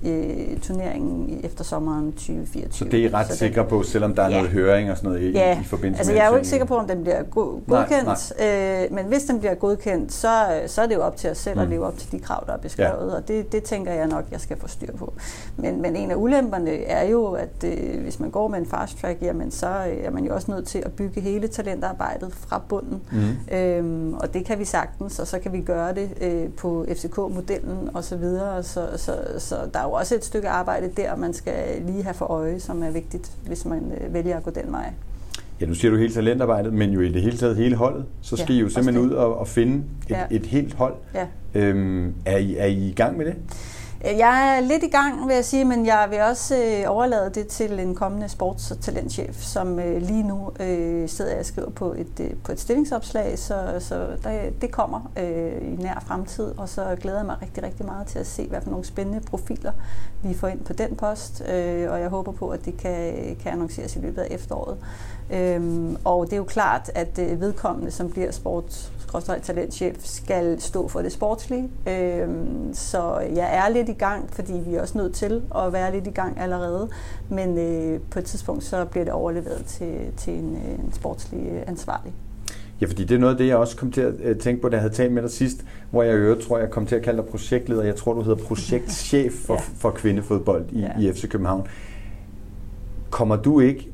øh, 0.03 0.57
turneringen 0.61 1.29
i- 1.29 1.45
efter 1.45 1.63
sommeren 1.63 2.11
2024. 2.11 2.71
Så 2.71 2.85
det 2.85 2.93
er 2.99 3.03
I 3.09 3.13
ret 3.13 3.27
den- 3.27 3.35
sikre 3.35 3.65
på, 3.65 3.83
selvom 3.83 4.15
der 4.15 4.23
er 4.23 4.29
Ja. 4.29 4.35
noget 4.35 4.49
høring 4.49 4.91
og 4.91 4.97
sådan 4.97 5.09
noget 5.11 5.23
i, 5.23 5.31
Ja, 5.31 5.61
i 5.61 5.63
forbindelse 5.63 5.99
altså 5.99 6.11
med 6.11 6.17
jeg 6.17 6.25
er 6.25 6.29
jo 6.29 6.35
ikke 6.35 6.47
sikker 6.47 6.65
på, 6.65 6.75
om 6.77 6.87
den 6.87 7.01
bliver 7.03 7.23
go- 7.23 7.59
Nej, 7.67 7.79
godkendt, 7.79 8.33
øh, 8.89 8.95
men 8.95 9.05
hvis 9.05 9.23
den 9.23 9.39
bliver 9.39 9.55
godkendt, 9.55 10.13
så, 10.13 10.61
så 10.67 10.81
er 10.81 10.85
det 10.87 10.95
jo 10.95 11.01
op 11.01 11.15
til 11.17 11.29
os 11.29 11.37
selv 11.37 11.59
at 11.59 11.65
Mm. 11.65 11.71
leve 11.71 11.85
op 11.85 11.97
til 11.97 12.11
de 12.11 12.19
krav, 12.19 12.43
der 12.47 12.53
er 12.53 12.57
beskrevet, 12.57 13.15
og 13.15 13.27
det, 13.27 13.51
det 13.51 13.63
tænker 13.63 13.93
jeg 13.93 14.07
nok, 14.07 14.23
jeg 14.31 14.41
skal 14.41 14.57
få 14.59 14.67
styr 14.67 14.91
på. 14.97 15.13
Men, 15.57 15.81
men 15.81 15.95
en 15.95 16.11
af 16.11 16.15
ulemperne 16.15 16.71
er 16.83 17.09
jo, 17.09 17.25
at 17.31 17.63
øh, 17.63 18.01
hvis 18.03 18.19
man 18.19 18.29
går 18.29 18.47
med 18.47 18.59
en 18.59 18.65
fast 18.65 19.01
track, 19.01 19.17
jamen, 19.21 19.51
så 19.51 19.67
øh, 19.67 19.97
er 20.03 20.11
man 20.11 20.25
jo 20.25 20.33
også 20.35 20.51
nødt 20.51 20.67
til 20.67 20.79
at 20.85 20.91
bygge 20.93 21.21
hele 21.21 21.47
talentarbejdet 21.47 22.33
fra 22.33 22.61
bunden, 22.69 23.01
Mm. 23.11 23.55
Øhm, 23.57 24.13
og 24.13 24.33
det 24.33 24.45
kan 24.45 24.59
vi 24.59 24.65
sagtens, 24.65 25.19
og 25.19 25.27
så 25.27 25.39
kan 25.39 25.53
vi 25.53 25.61
gøre 25.61 25.93
det 25.93 26.09
øh, 26.21 26.49
på 26.57 26.85
FCK-modellen 26.89 27.89
osv. 27.93 28.01
Så, 28.03 28.15
videre. 28.17 28.63
så, 28.63 28.87
så, 28.95 29.15
så 29.37 29.55
der 29.73 29.79
er 29.79 29.84
jo 29.85 29.91
også 29.91 30.15
et 30.15 30.25
stykke 30.25 30.49
arbejde 30.49 30.89
der, 30.97 31.15
man 31.15 31.33
skal 31.33 31.53
lige 31.87 32.03
have 32.03 32.13
for 32.13 32.25
øje, 32.25 32.59
som 32.59 32.83
er 32.83 32.91
vigtigt, 32.91 33.31
hvis 33.47 33.65
man 33.65 33.91
øh, 34.01 34.13
vælger 34.13 34.37
at 34.37 34.43
gå 34.43 34.49
den 34.51 34.71
vej. 34.71 34.89
Ja, 35.61 35.65
nu 35.65 35.73
siger 35.73 35.91
du 35.91 35.97
hele 35.97 36.13
talentarbejdet, 36.13 36.73
men 36.73 36.89
jo 36.89 36.99
i 37.01 37.09
det 37.11 37.21
hele 37.21 37.37
taget 37.37 37.55
hele 37.55 37.75
holdet. 37.75 38.05
Så 38.21 38.35
skal 38.37 38.53
Ja, 38.53 38.59
I 38.59 38.61
jo 38.61 38.69
simpelthen 38.69 39.05
ud 39.05 39.11
og, 39.11 39.37
og 39.39 39.47
finde 39.47 39.75
et, 39.77 40.09
Ja. 40.09 40.21
et 40.31 40.45
helt 40.45 40.73
hold. 40.73 40.93
Ja. 41.13 41.27
Øhm, 41.53 42.13
er, 42.25 42.37
I, 42.37 42.55
er 42.55 42.65
I 42.65 42.89
i 42.89 42.93
gang 42.93 43.17
med 43.17 43.25
det? 43.25 43.35
Jeg 44.05 44.57
er 44.57 44.59
lidt 44.59 44.83
i 44.83 44.87
gang, 44.87 45.27
vil 45.27 45.35
jeg 45.35 45.45
sige, 45.45 45.65
men 45.65 45.85
jeg 45.85 46.07
vil 46.09 46.21
også 46.21 46.55
øh, 46.55 46.91
overlade 46.91 47.29
det 47.29 47.47
til 47.47 47.79
en 47.79 47.95
kommende 47.95 48.25
sports- 48.25 48.71
og 48.71 48.79
talentchef, 48.81 49.41
som 49.41 49.79
øh, 49.79 50.01
lige 50.01 50.23
nu 50.23 50.51
øh, 50.59 51.09
sidder 51.09 51.39
og 51.39 51.45
skriver 51.45 51.69
på 51.69 51.93
et, 51.93 52.19
øh, 52.19 52.31
på 52.43 52.51
et 52.51 52.59
stillingsopslag, 52.59 53.39
så, 53.39 53.75
så 53.79 54.07
der, 54.23 54.49
det 54.61 54.71
kommer 54.71 55.11
øh, 55.19 55.73
i 55.73 55.75
nær 55.75 56.03
fremtid, 56.07 56.53
og 56.57 56.69
så 56.69 56.95
glæder 57.01 57.17
jeg 57.17 57.25
mig 57.25 57.37
rigtig, 57.41 57.63
rigtig 57.63 57.85
meget 57.85 58.07
til 58.07 58.19
at 58.19 58.27
se, 58.27 58.47
hvad 58.47 58.61
for 58.61 58.69
nogle 58.69 58.85
spændende 58.85 59.21
profiler 59.21 59.71
vi 60.23 60.33
får 60.33 60.47
ind 60.47 60.59
på 60.59 60.73
den 60.73 60.95
post, 60.95 61.43
øh, 61.49 61.91
og 61.91 61.99
jeg 61.99 62.09
håber 62.09 62.31
på, 62.31 62.49
at 62.49 62.65
det 62.65 62.77
kan, 62.77 63.13
kan 63.43 63.51
annonceres 63.51 63.95
i 63.95 63.99
løbet 63.99 64.21
af 64.21 64.27
efteråret. 64.31 64.77
Øh, 65.29 65.95
og 66.03 66.25
det 66.25 66.33
er 66.33 66.37
jo 66.37 66.43
klart, 66.43 66.91
at 66.95 67.19
øh, 67.19 67.41
vedkommende, 67.41 67.91
som 67.91 68.11
bliver 68.11 68.31
sports 68.31 68.91
talentchef, 69.19 69.95
skal 69.99 70.61
stå 70.61 70.87
for 70.87 71.01
det 71.01 71.11
sportslige. 71.11 71.69
Øhm, 71.89 72.73
så 72.73 73.19
jeg 73.35 73.55
er 73.65 73.69
lidt 73.73 73.89
i 73.89 73.93
gang, 73.93 74.29
fordi 74.31 74.53
vi 74.67 74.75
er 74.75 74.81
også 74.81 74.97
nødt 74.97 75.13
til 75.13 75.41
at 75.55 75.73
være 75.73 75.91
lidt 75.93 76.07
i 76.07 76.11
gang 76.11 76.39
allerede. 76.39 76.89
Men 77.29 77.57
øh, 77.57 77.99
på 78.11 78.19
et 78.19 78.25
tidspunkt, 78.25 78.63
så 78.63 78.85
bliver 78.85 79.03
det 79.03 79.13
overleveret 79.13 79.65
til, 79.65 79.95
til 80.17 80.33
en, 80.33 80.55
øh, 80.55 80.85
en 80.85 80.93
sportslig 80.93 81.39
øh, 81.51 81.61
ansvarlig. 81.67 82.13
Ja, 82.81 82.85
fordi 82.85 83.03
det 83.05 83.15
er 83.15 83.19
noget 83.19 83.33
af 83.33 83.37
det, 83.37 83.47
jeg 83.47 83.57
også 83.57 83.77
kom 83.77 83.91
til 83.91 84.01
at 84.01 84.13
øh, 84.23 84.37
tænke 84.37 84.61
på, 84.61 84.69
da 84.69 84.75
jeg 84.75 84.81
havde 84.81 84.93
talt 84.93 85.11
med 85.13 85.21
dig 85.21 85.31
sidst, 85.31 85.65
hvor 85.91 86.03
jeg 86.03 86.13
øvrigt 86.15 86.47
tror, 86.47 86.57
jeg 86.59 86.69
kom 86.69 86.85
til 86.85 86.95
at 86.95 87.01
kalde 87.01 87.21
dig 87.21 87.29
projektleder. 87.29 87.83
Jeg 87.83 87.95
tror, 87.95 88.13
du 88.13 88.21
hedder 88.21 88.43
projektchef 88.43 89.33
for, 89.47 89.53
Ja. 89.53 89.59
for 89.77 89.89
kvindefodbold 89.91 90.65
i, 90.71 90.79
Ja. 90.79 90.99
i 90.99 91.13
FC 91.13 91.29
København. 91.29 91.67
Kommer 93.09 93.35
du 93.35 93.59
ikke 93.59 93.91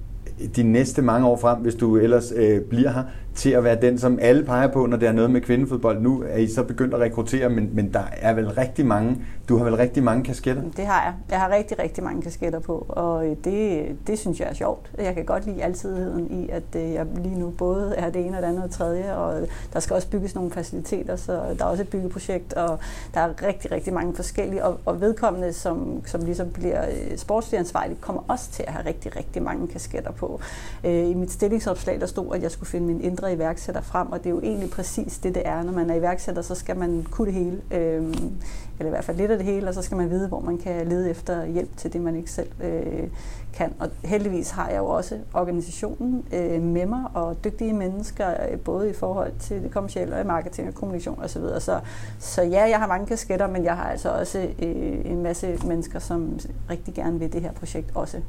de 0.55 0.63
næste 0.63 1.01
mange 1.01 1.27
år 1.27 1.37
frem, 1.37 1.59
hvis 1.61 1.75
du 1.75 1.97
ellers 1.97 2.33
øh, 2.35 2.61
bliver 2.61 2.91
her, 2.91 3.03
til 3.35 3.49
at 3.49 3.63
være 3.63 3.81
den, 3.81 3.99
som 3.99 4.19
alle 4.21 4.43
peger 4.43 4.67
på, 4.67 4.85
når 4.85 4.97
det 4.97 5.07
er 5.07 5.11
noget 5.11 5.31
med 5.31 5.41
kvindefodbold. 5.41 6.01
Nu 6.01 6.23
er 6.29 6.37
I 6.37 6.47
så 6.47 6.63
begyndt 6.63 6.93
at 6.93 6.99
rekruttere, 6.99 7.49
men, 7.49 7.69
men 7.73 7.93
der 7.93 8.03
er 8.21 8.33
vel 8.33 8.49
rigtig 8.49 8.85
mange, 8.85 9.17
du 9.49 9.57
har 9.57 9.65
vel 9.65 9.75
rigtig 9.75 10.03
mange 10.03 10.23
kasketter? 10.23 10.63
Det 10.77 10.85
har 10.85 11.03
jeg. 11.03 11.13
Jeg 11.29 11.39
har 11.39 11.49
rigtig, 11.49 11.79
rigtig 11.79 12.03
mange 12.03 12.21
kasketter 12.21 12.59
på, 12.59 12.85
og 12.89 13.35
det, 13.43 13.85
det 14.07 14.19
synes 14.19 14.39
jeg 14.39 14.49
er 14.49 14.53
sjovt. 14.53 14.91
Jeg 14.97 15.15
kan 15.15 15.25
godt 15.25 15.45
lide 15.45 15.63
altidheden 15.63 16.31
i, 16.31 16.49
at 16.49 16.63
øh, 16.75 16.93
jeg 16.93 17.05
lige 17.23 17.39
nu 17.39 17.49
både 17.49 17.95
er 17.97 18.09
det 18.09 18.25
ene 18.25 18.37
og 18.37 18.41
det 18.41 18.47
andet 18.47 18.63
og 18.63 18.69
det 18.69 18.77
tredje, 18.77 19.15
og 19.15 19.47
der 19.73 19.79
skal 19.79 19.93
også 19.93 20.09
bygges 20.09 20.35
nogle 20.35 20.51
faciliteter, 20.51 21.15
så 21.15 21.31
der 21.31 21.65
er 21.65 21.69
også 21.69 21.83
et 21.83 21.89
byggeprojekt, 21.89 22.53
og 22.53 22.79
der 23.13 23.19
er 23.19 23.43
rigtig, 23.47 23.71
rigtig 23.71 23.93
mange 23.93 24.15
forskellige, 24.15 24.65
og, 24.65 24.79
og 24.85 25.01
vedkommende, 25.01 25.53
som, 25.53 26.01
som 26.05 26.21
ligesom 26.21 26.49
bliver 26.49 26.85
øh, 26.85 27.17
sportslig 27.17 27.59
ansvarlig, 27.59 27.97
kommer 28.01 28.23
også 28.27 28.51
til 28.51 28.63
at 28.67 28.73
have 28.73 28.85
rigtig, 28.85 29.15
rigtig 29.15 29.43
mange 29.43 29.67
kasketter 29.67 30.11
på. 30.11 30.39
Øh, 30.83 31.09
I 31.09 31.13
mit 31.13 31.31
stillingsopslag, 31.31 31.99
der 31.99 32.05
stod, 32.05 32.35
at 32.35 32.43
jeg 32.43 32.51
skulle 32.51 32.69
finde 32.69 32.87
min 32.87 33.01
indre 33.01 33.30
iværksætter 33.31 33.81
frem, 33.81 34.11
og 34.11 34.19
det 34.19 34.25
er 34.25 34.29
jo 34.29 34.41
egentlig 34.41 34.69
præcis 34.69 35.17
det, 35.17 35.35
det 35.35 35.47
er. 35.47 35.63
Når 35.63 35.71
man 35.71 35.89
er 35.89 35.95
iværksætter, 35.95 36.41
så 36.41 36.55
skal 36.55 36.77
man 36.77 37.07
kunne 37.11 37.25
det 37.25 37.33
hele, 37.33 37.61
øh, 37.71 38.13
eller 38.79 38.87
i 38.87 38.89
hvert 38.89 39.03
fald 39.03 39.17
lidt 39.17 39.31
af 39.31 39.37
det 39.37 39.45
hele, 39.45 39.67
og 39.67 39.73
så 39.73 39.81
skal 39.81 39.97
man 39.97 40.09
vide, 40.09 40.27
hvor 40.27 40.39
man 40.39 40.57
kan 40.57 40.87
lede 40.87 41.09
efter 41.09 41.45
hjælp 41.45 41.77
til 41.77 41.93
det, 41.93 42.01
man 42.01 42.15
ikke 42.15 42.31
selv 42.31 42.49
øh, 42.63 43.07
kan. 43.53 43.73
Og 43.79 43.89
heldigvis 44.03 44.49
har 44.49 44.69
jeg 44.69 44.77
jo 44.77 44.85
også 44.85 45.17
organisationen 45.33 46.25
øh, 46.33 46.61
med 46.61 46.85
mig, 46.85 47.03
og 47.13 47.43
dygtige 47.43 47.73
mennesker, 47.73 48.29
øh, 48.51 48.59
både 48.59 48.89
i 48.89 48.93
forhold 48.93 49.31
til 49.39 49.63
det 49.63 49.71
kommercielle 49.71 50.15
og 50.15 50.21
i 50.21 50.25
marketing 50.25 50.67
og 50.67 50.73
kommunikation 50.73 51.19
osv. 51.23 51.41
Så, 51.41 51.59
så, 51.59 51.79
så 52.19 52.41
ja, 52.41 52.69
jeg 52.69 52.79
har 52.79 52.87
mange 52.87 53.05
kasketter, 53.05 53.47
men 53.47 53.63
jeg 53.63 53.75
har 53.75 53.83
altså 53.83 54.09
også 54.09 54.39
øh, 54.39 55.05
en 55.05 55.23
masse 55.23 55.59
mennesker, 55.65 55.99
som 55.99 56.39
rigtig 56.69 56.93
gerne 56.93 57.19
vil 57.19 57.33
det 57.33 57.41
her 57.41 57.51
projekt 57.51 57.91
også. 57.95 58.21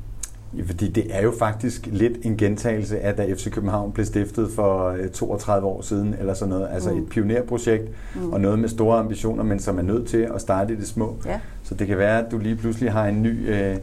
Fordi 0.66 0.88
det 0.90 1.04
er 1.10 1.22
jo 1.22 1.32
faktisk 1.38 1.88
lidt 1.92 2.12
en 2.22 2.36
gentagelse 2.36 3.00
af, 3.00 3.14
da 3.14 3.32
FC 3.34 3.50
København 3.50 3.92
blev 3.92 4.06
stiftet 4.06 4.50
for 4.54 4.88
øh, 4.88 5.08
32 5.10 5.66
år 5.66 5.82
siden, 5.82 6.14
eller 6.18 6.34
sådan 6.34 6.50
noget. 6.54 6.68
Altså 6.72 6.90
Mm. 6.90 6.98
et 6.98 7.08
pionerprojekt, 7.08 7.88
Mm. 8.14 8.32
og 8.32 8.40
noget 8.40 8.58
med 8.58 8.68
store 8.68 8.98
ambitioner, 8.98 9.44
men 9.44 9.58
som 9.58 9.78
er 9.78 9.82
nødt 9.82 10.08
til 10.08 10.28
at 10.34 10.40
starte 10.40 10.72
i 10.72 10.76
det 10.76 10.86
små. 10.88 11.16
Ja. 11.26 11.40
Så 11.62 11.74
det 11.74 11.86
kan 11.86 11.98
være, 11.98 12.26
at 12.26 12.30
du 12.32 12.38
lige 12.38 12.56
pludselig 12.56 12.92
har 12.92 13.06
en 13.06 13.22
ny 13.22 13.48
øh, 13.54 13.76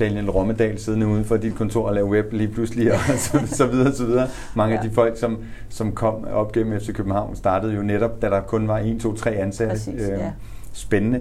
Daniel 0.00 0.30
Rommedal 0.30 0.78
siddende 0.78 1.06
uden 1.06 1.24
for 1.24 1.36
dit 1.36 1.54
kontor 1.54 1.88
og 1.88 1.94
lave 1.94 2.06
web 2.06 2.32
lige 2.32 2.48
pludselig, 2.48 2.92
og 2.92 2.98
så, 3.16 3.38
så 3.46 3.66
videre, 3.66 3.92
så 3.92 4.04
videre. 4.06 4.28
Mange 4.56 4.74
ja. 4.74 4.82
Af 4.82 4.88
de 4.88 4.94
folk, 4.94 5.18
som, 5.18 5.38
som 5.68 5.92
kom 5.92 6.24
op 6.32 6.52
gennem 6.52 6.80
FC 6.80 6.92
København, 6.94 7.36
startede 7.36 7.74
jo 7.74 7.82
netop, 7.82 8.22
da 8.22 8.26
der 8.30 8.40
kun 8.40 8.68
var 8.68 8.78
1, 8.78 9.00
2, 9.00 9.14
3 9.14 9.30
ansatte. 9.30 9.70
Præcis, 9.72 10.08
ja. 10.08 10.30
Spændende. 10.72 11.20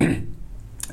Ja. 0.00 0.06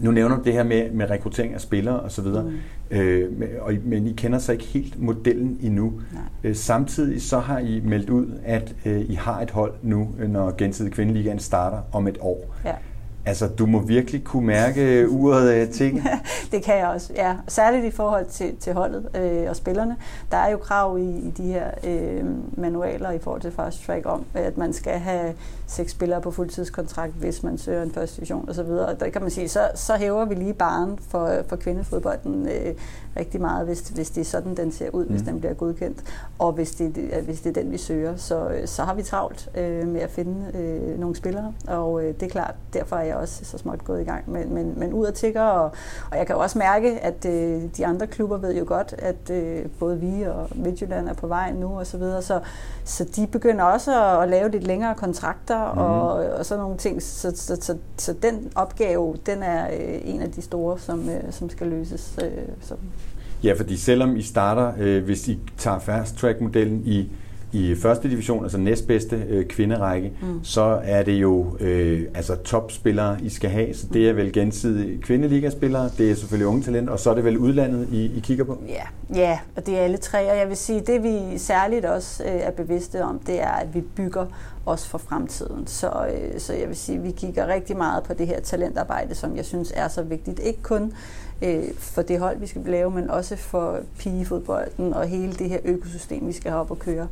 Nu 0.01 0.11
nævner 0.11 0.35
du 0.37 0.43
det 0.43 0.53
her 0.53 0.63
med, 0.63 0.91
med 0.91 1.09
rekruttering 1.09 1.53
af 1.53 1.61
spillere 1.61 1.99
og 1.99 2.11
så 2.11 2.21
videre, 2.21 2.43
Mm. 2.43 2.97
øh, 2.97 3.39
men- 3.39 3.49
og, 3.61 3.73
I- 3.73 3.79
men 3.85 4.07
I 4.07 4.13
kender 4.13 4.39
så 4.39 4.51
ikke 4.51 4.63
helt 4.63 5.01
modellen 5.01 5.57
endnu. 5.61 5.93
Nej. 6.13 6.21
Øh, 6.43 6.55
samtidig 6.55 7.21
så 7.21 7.39
har 7.39 7.59
I 7.59 7.81
meldt 7.85 8.09
ud, 8.09 8.27
at 8.45 8.75
øh, 8.85 9.01
I 9.01 9.13
har 9.13 9.41
et 9.41 9.51
hold 9.51 9.73
nu, 9.83 10.09
øh, 10.19 10.29
når 10.29 10.55
gensidig 10.57 10.91
kvindeligaen 10.91 11.39
starter 11.39 11.77
om 11.91 12.07
et 12.07 12.17
år. 12.21 12.55
Ja. 12.65 12.73
Altså, 13.25 13.48
du 13.48 13.65
må 13.65 13.79
virkelig 13.79 14.24
kunne 14.24 14.46
mærke 14.48 15.00
øh, 15.00 15.12
uret 15.12 15.50
af 15.50 15.67
ting. 15.67 16.03
det 16.51 16.63
kan 16.63 16.77
jeg 16.77 16.88
også, 16.88 17.13
ja. 17.15 17.36
Særligt 17.48 17.86
i 17.86 17.91
forhold 17.91 18.25
til, 18.25 18.55
til 18.55 18.74
holdet 18.74 19.10
øh, 19.15 19.50
og 19.50 19.55
spillerne. 19.55 19.96
Der 20.32 20.38
er 20.38 20.51
jo 20.51 20.58
krav 20.58 21.00
i, 21.00 21.17
i 21.17 21.32
de 21.38 21.44
her 21.44 21.72
øh, 21.84 22.25
manualer 22.58 23.12
i 23.12 23.20
forhold 23.20 23.41
til 23.41 23.51
fast 23.51 23.86
track 23.86 24.05
om, 24.05 24.25
at 24.34 24.58
man 24.58 24.74
skal 24.74 25.00
have 25.00 25.34
seks 25.67 25.91
spillere 25.91 26.22
på 26.22 26.32
fuldtidskontrakt, 26.32 27.13
hvis 27.13 27.44
man 27.44 27.58
søger 27.58 27.84
en 27.84 27.91
første 27.91 28.15
division 28.15 28.50
osv. 28.50 28.60
Og 28.60 29.00
der 29.00 29.10
kan 29.10 29.22
man 29.22 29.32
sige, 29.32 29.50
så, 29.50 29.70
så 29.75 29.96
hæver 29.96 30.25
vi 30.25 30.36
lige 30.36 30.53
baren 30.53 31.00
for, 31.10 31.32
for 31.48 31.55
kvindefodbolden 31.55 32.48
øh, 32.48 32.75
rigtig 33.17 33.41
meget, 33.41 33.65
hvis, 33.65 33.79
hvis 33.79 34.10
det 34.10 34.22
er 34.22 34.25
sådan, 34.25 34.57
den 34.57 34.72
ser 34.72 34.89
ud, 34.89 35.05
mm. 35.05 35.12
hvis 35.12 35.22
den 35.22 35.39
bliver 35.39 35.53
godkendt. 35.53 36.03
Og 36.39 36.51
hvis 36.51 36.72
det, 36.72 37.22
hvis 37.25 37.41
det 37.41 37.57
er 37.57 37.62
den, 37.62 37.72
vi 37.72 37.77
søger, 37.77 38.15
så, 38.15 38.62
så 38.65 38.84
har 38.84 38.93
vi 38.93 39.03
travlt 39.03 39.50
øh, 39.57 39.88
med 39.88 40.01
at 40.01 40.12
finde 40.12 40.57
øh, 40.57 41.00
nogle 41.00 41.15
spillere. 41.15 41.53
Og 41.67 42.03
øh, 42.03 42.13
det 42.13 42.24
er 42.24 42.29
klart, 42.29 42.55
derfor 42.74 42.95
er 42.95 43.03
jeg 43.03 43.15
også 43.15 43.45
så 43.45 43.57
småt 43.57 43.84
gået 43.84 44.01
i 44.01 44.03
gang. 44.03 44.31
Men, 44.31 44.53
men, 44.53 44.74
men 44.79 44.93
ud 44.93 45.05
og 45.05 45.13
tigger, 45.13 45.41
og, 45.41 45.72
og 46.12 46.17
jeg 46.17 46.27
kan 46.27 46.36
også 46.36 46.57
mærke, 46.57 47.00
at 47.00 47.25
øh, 47.25 47.62
de 47.77 47.86
andre 47.86 48.07
klubber 48.07 48.38
ved 48.38 48.55
jo 48.55 48.63
godt, 48.67 48.95
at 48.98 49.29
øh, 49.29 49.65
både 49.79 50.00
vi 50.00 50.24
og 50.24 50.50
Midtjylland 50.55 51.10
er 51.10 51.13
på 51.13 51.27
vej 51.27 51.51
nu 51.51 51.79
og 51.79 51.88
så 51.88 51.98
videre. 51.98 52.22
Så, 52.22 52.39
så 52.84 53.03
de 53.15 53.27
begynder 53.27 53.63
også 53.63 54.03
at, 54.03 54.24
at 54.24 54.29
lave 54.29 54.50
lidt 54.50 54.63
længere 54.63 54.95
kontrakter 54.95 55.74
mm. 55.74 55.79
og, 55.79 56.13
og 56.13 56.45
sådan 56.45 56.62
nogle 56.62 56.77
ting. 56.77 57.01
Så, 57.01 57.31
så, 57.36 57.57
så, 57.62 57.77
så 57.98 58.13
den 58.13 58.51
opgave, 58.55 59.15
den 59.25 59.43
er 59.43 59.67
øh, 59.67 60.01
en 60.03 60.22
af 60.22 60.31
de 60.31 60.41
store, 60.41 60.79
som, 60.79 61.10
øh, 61.10 61.31
som 61.31 61.50
skal 61.50 61.67
løses. 61.67 62.19
Øh, 62.24 62.31
så. 62.62 62.75
Ja, 63.45 63.53
fordi 63.53 63.77
selvom 63.77 64.15
I 64.15 64.21
starter, 64.21 64.73
øh, 64.79 65.03
hvis 65.03 65.27
I 65.27 65.39
tager 65.57 65.79
fast 65.79 66.17
track 66.17 66.41
modellen 66.41 66.81
i 66.85 67.09
i 67.55 67.75
første 67.75 68.09
division, 68.09 68.43
altså 68.43 68.57
næstbedste 68.57 69.23
øh, 69.29 69.45
kvinderække, 69.45 70.11
mm. 70.21 70.43
så 70.43 70.79
er 70.83 71.03
det 71.03 71.11
jo 71.11 71.57
øh, 71.59 72.07
altså 72.13 72.35
topspillere, 72.35 73.17
I 73.23 73.29
skal 73.29 73.49
have. 73.49 73.73
Så 73.73 73.87
det 73.93 74.09
er 74.09 74.13
vel 74.13 74.33
gensidige 74.33 75.01
kvindeligaspillere, 75.01 75.89
det 75.97 76.11
er 76.11 76.15
selvfølgelig 76.15 76.47
unge 76.47 76.61
talent, 76.61 76.89
og 76.89 76.99
så 76.99 77.09
er 77.09 77.15
det 77.15 77.23
vel 77.23 77.37
udlandet, 77.37 77.87
I, 77.91 78.05
I 78.05 78.19
kigger 78.19 78.43
på? 78.43 78.61
Ja, 78.67 78.83
ja, 79.15 79.39
og 79.55 79.65
det 79.65 79.79
er 79.79 79.81
alle 79.81 79.97
tre. 79.97 80.31
Og 80.31 80.37
jeg 80.37 80.47
vil 80.47 80.57
sige, 80.57 80.81
det 80.81 81.03
vi 81.03 81.37
særligt 81.37 81.85
også 81.85 82.23
øh, 82.23 82.31
er 82.31 82.51
bevidste 82.51 83.03
om, 83.03 83.19
det 83.19 83.41
er, 83.41 83.51
at 83.51 83.73
vi 83.73 83.81
bygger 83.81 84.25
også 84.65 84.89
for 84.89 84.97
fremtiden. 84.97 85.67
Så, 85.67 85.87
øh, 85.87 86.39
så 86.39 86.53
jeg 86.53 86.67
vil 86.67 86.77
sige, 86.77 87.01
vi 87.01 87.11
kigger 87.11 87.47
rigtig 87.47 87.77
meget 87.77 88.03
på 88.03 88.13
det 88.13 88.27
her 88.27 88.39
talentarbejde, 88.39 89.15
som 89.15 89.35
jeg 89.35 89.45
synes 89.45 89.73
er 89.75 89.87
så 89.87 90.01
vigtigt. 90.01 90.39
Ikke 90.39 90.61
kun 90.61 90.93
øh, 91.42 91.74
for 91.77 92.01
det 92.01 92.20
hold, 92.20 92.39
vi 92.39 92.48
skal 92.48 92.62
lave, 92.65 92.92
men 92.92 93.10
også 93.10 93.36
for 93.36 93.80
pigefodbolden 94.00 94.94
og 94.94 95.08
hele 95.08 95.34
det 95.34 95.50
her 95.50 95.60
økosystem, 95.65 96.27
vi 96.27 96.34
skal 96.34 96.51
have 96.51 96.62
op 96.62 96.72
og 96.72 96.80
køre. 96.80 97.08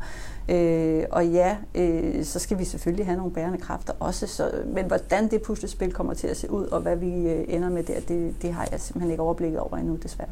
Øh, 0.49 1.03
og 1.11 1.27
ja, 1.27 1.57
øh, 1.75 2.25
så 2.25 2.39
skal 2.39 2.59
vi 2.59 2.65
selvfølgelig 2.65 3.05
have 3.05 3.17
nogle 3.17 3.33
bærende 3.33 3.57
kræfter 3.57 3.93
også, 3.99 4.27
så, 4.27 4.51
men 4.65 4.85
hvordan 4.85 5.31
det 5.31 5.41
puslespil 5.41 5.93
kommer 5.93 6.13
til 6.13 6.27
at 6.27 6.37
se 6.37 6.51
ud, 6.51 6.65
og 6.65 6.81
hvad 6.81 6.95
vi 6.95 7.29
øh, 7.29 7.45
ender 7.47 7.69
med 7.69 7.83
der, 7.83 7.99
det, 7.99 8.35
det 8.41 8.53
har 8.53 8.67
jeg 8.71 8.81
simpelthen 8.81 9.11
ikke 9.11 9.23
overblikket 9.23 9.59
over 9.59 9.77
endnu, 9.77 9.95
desværre. 9.95 10.29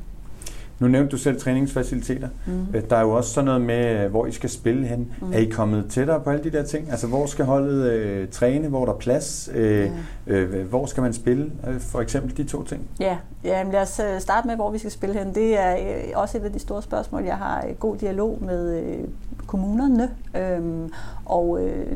Nu 0.82 0.88
nævnte 0.88 1.12
du 1.12 1.18
selv 1.18 1.40
træningsfaciliteter. 1.40 2.28
Mm. 2.46 2.82
Der 2.90 2.96
er 2.96 3.02
jo 3.02 3.12
også 3.12 3.34
sådan 3.34 3.46
noget 3.46 3.62
med, 3.62 4.10
hvor 4.10 4.26
I 4.26 4.32
skal 4.32 4.50
spille 4.50 4.88
hen. 4.88 5.12
Mm. 5.22 5.34
Er 5.34 5.38
I 5.38 5.46
kommet 5.46 5.86
tættere 5.90 6.22
på 6.22 6.30
alle 6.30 6.44
de 6.44 6.52
der 6.52 6.64
ting? 6.64 6.92
Altså, 6.92 7.08
hvor 7.08 7.26
skal 7.26 7.46
holdet 7.46 7.92
øh, 7.92 8.28
træne? 8.30 8.68
Hvor 8.68 8.82
er 8.82 8.86
der 8.86 8.94
plads? 8.94 9.50
Øh, 9.54 9.92
ja. 10.28 10.34
øh, 10.34 10.70
hvor 10.70 10.86
skal 10.86 11.04
man 11.04 11.14
spille? 11.14 11.52
Øh, 11.68 11.80
for 11.80 12.02
eksempel 12.02 12.38
de 12.38 12.44
to 12.44 12.64
ting. 12.64 12.88
Ja, 13.00 13.18
ja 13.44 13.64
lad 13.64 13.82
os 13.82 14.00
øh, 14.00 14.22
starte 14.22 14.48
med, 14.48 14.56
hvor 14.56 14.72
vi 14.72 14.78
skal 14.78 14.92
spille 14.92 15.20
hen. 15.20 15.36
Det 15.36 15.60
er 15.60 15.74
øh, 15.74 16.04
også 16.16 16.38
et 16.38 16.44
af 16.44 16.52
de 16.52 16.60
store 16.60 16.82
spørgsmål. 16.82 17.24
Jeg 17.24 17.38
har 17.38 17.66
god 17.80 17.98
dialog 17.98 18.38
med 18.42 18.80
øh, 18.80 19.08
kommunerne, 19.48 20.10
øh, 20.36 20.90
og 21.26 21.64
øh, 21.64 21.92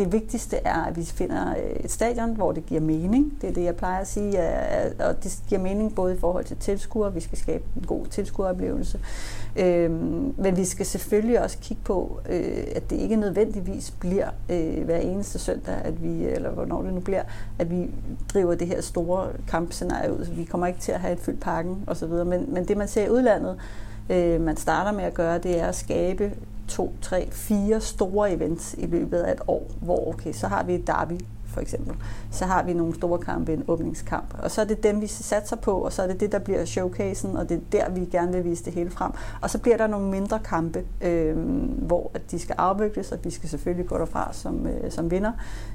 det 0.00 0.12
vigtigste 0.12 0.56
er, 0.56 0.84
at 0.84 0.96
vi 0.96 1.04
finder 1.04 1.50
øh, 1.50 1.84
et 1.84 1.90
stadion, 1.90 2.34
hvor 2.34 2.52
det 2.52 2.66
giver 2.66 2.80
mening. 2.80 3.38
Det 3.40 3.48
er 3.48 3.54
det, 3.54 3.64
jeg 3.64 3.76
plejer 3.76 4.00
at 4.00 4.06
sige. 4.06 4.40
Og 5.00 5.24
det 5.24 5.42
giver 5.48 5.60
mening 5.60 5.94
både 5.94 6.14
i 6.14 6.18
forhold 6.18 6.44
til 6.44 6.56
tilskuere. 6.56 7.14
Vi 7.14 7.20
skal 7.20 7.38
skabe 7.38 7.64
en 7.76 7.84
god 7.86 8.06
tilskueroplevelse. 8.06 9.00
Øhm, 9.56 10.34
men 10.38 10.56
vi 10.56 10.64
skal 10.64 10.86
selvfølgelig 10.86 11.42
også 11.42 11.58
kigge 11.58 11.82
på, 11.84 12.20
øh, 12.28 12.64
at 12.76 12.90
det 12.90 12.96
ikke 12.96 13.16
nødvendigvis 13.16 13.90
bliver 13.90 14.28
øh, 14.48 14.84
hver 14.84 14.98
eneste 14.98 15.38
søndag, 15.38 15.74
at 15.84 16.02
vi, 16.02 16.24
eller 16.24 16.50
hvornår 16.50 16.82
det 16.82 16.94
nu 16.94 17.00
bliver, 17.00 17.22
at 17.58 17.70
vi 17.70 17.90
driver 18.32 18.54
det 18.54 18.66
her 18.66 18.80
store 18.80 19.26
kampscenarie 19.48 20.12
ud. 20.12 20.24
Så 20.24 20.32
vi 20.32 20.44
kommer 20.44 20.66
ikke 20.66 20.80
til 20.80 20.92
at 20.92 21.00
have 21.00 21.12
et 21.12 21.20
fyldt 21.20 21.40
parken 21.40 21.84
osv. 21.86 22.08
Men, 22.08 22.54
men 22.54 22.64
det, 22.64 22.76
man 22.76 22.88
ser 22.88 23.06
i 23.06 23.10
udlandet, 23.10 23.56
man 24.40 24.56
starter 24.56 24.92
med 24.92 25.04
at 25.04 25.14
gøre, 25.14 25.38
det 25.38 25.60
er 25.60 25.66
at 25.66 25.74
skabe 25.74 26.32
to, 26.70 26.92
tre, 27.00 27.28
fire 27.30 27.80
store 27.80 28.32
events 28.32 28.74
i 28.78 28.86
løbet 28.86 29.18
af 29.18 29.32
et 29.32 29.40
år, 29.46 29.70
hvor 29.80 30.08
okay, 30.08 30.32
så 30.32 30.48
har 30.48 30.62
vi 30.62 30.74
et 30.74 30.86
derby 30.86 31.20
for 31.50 31.60
eksempel. 31.60 31.94
Så 32.30 32.44
har 32.44 32.62
vi 32.62 32.72
nogle 32.72 32.94
store 32.94 33.18
kampe, 33.18 33.52
en 33.52 33.64
åbningskamp. 33.68 34.34
Og 34.42 34.50
så 34.50 34.60
er 34.60 34.64
det 34.64 34.82
dem, 34.82 35.00
vi 35.00 35.06
satser 35.06 35.56
på, 35.56 35.72
og 35.72 35.92
så 35.92 36.02
er 36.02 36.06
det 36.06 36.20
det, 36.20 36.32
der 36.32 36.38
bliver 36.38 36.64
showcasen, 36.64 37.36
og 37.36 37.48
det 37.48 37.56
er 37.56 37.60
der, 37.72 37.90
vi 37.90 38.04
gerne 38.04 38.32
vil 38.32 38.44
vise 38.44 38.64
det 38.64 38.72
hele 38.72 38.90
frem. 38.90 39.12
Og 39.40 39.50
så 39.50 39.58
bliver 39.58 39.76
der 39.76 39.86
nogle 39.86 40.10
mindre 40.10 40.38
kampe, 40.38 40.84
øh, 41.00 41.36
hvor 41.78 42.10
at 42.14 42.30
de 42.30 42.38
skal 42.38 42.54
afvikles, 42.58 43.12
og 43.12 43.18
vi 43.24 43.30
skal 43.30 43.48
selvfølgelig 43.48 43.86
gå 43.86 43.98
derfra 43.98 44.32
som, 44.32 44.66
øh, 44.66 44.90
som 44.90 45.10
vinder. 45.10 45.32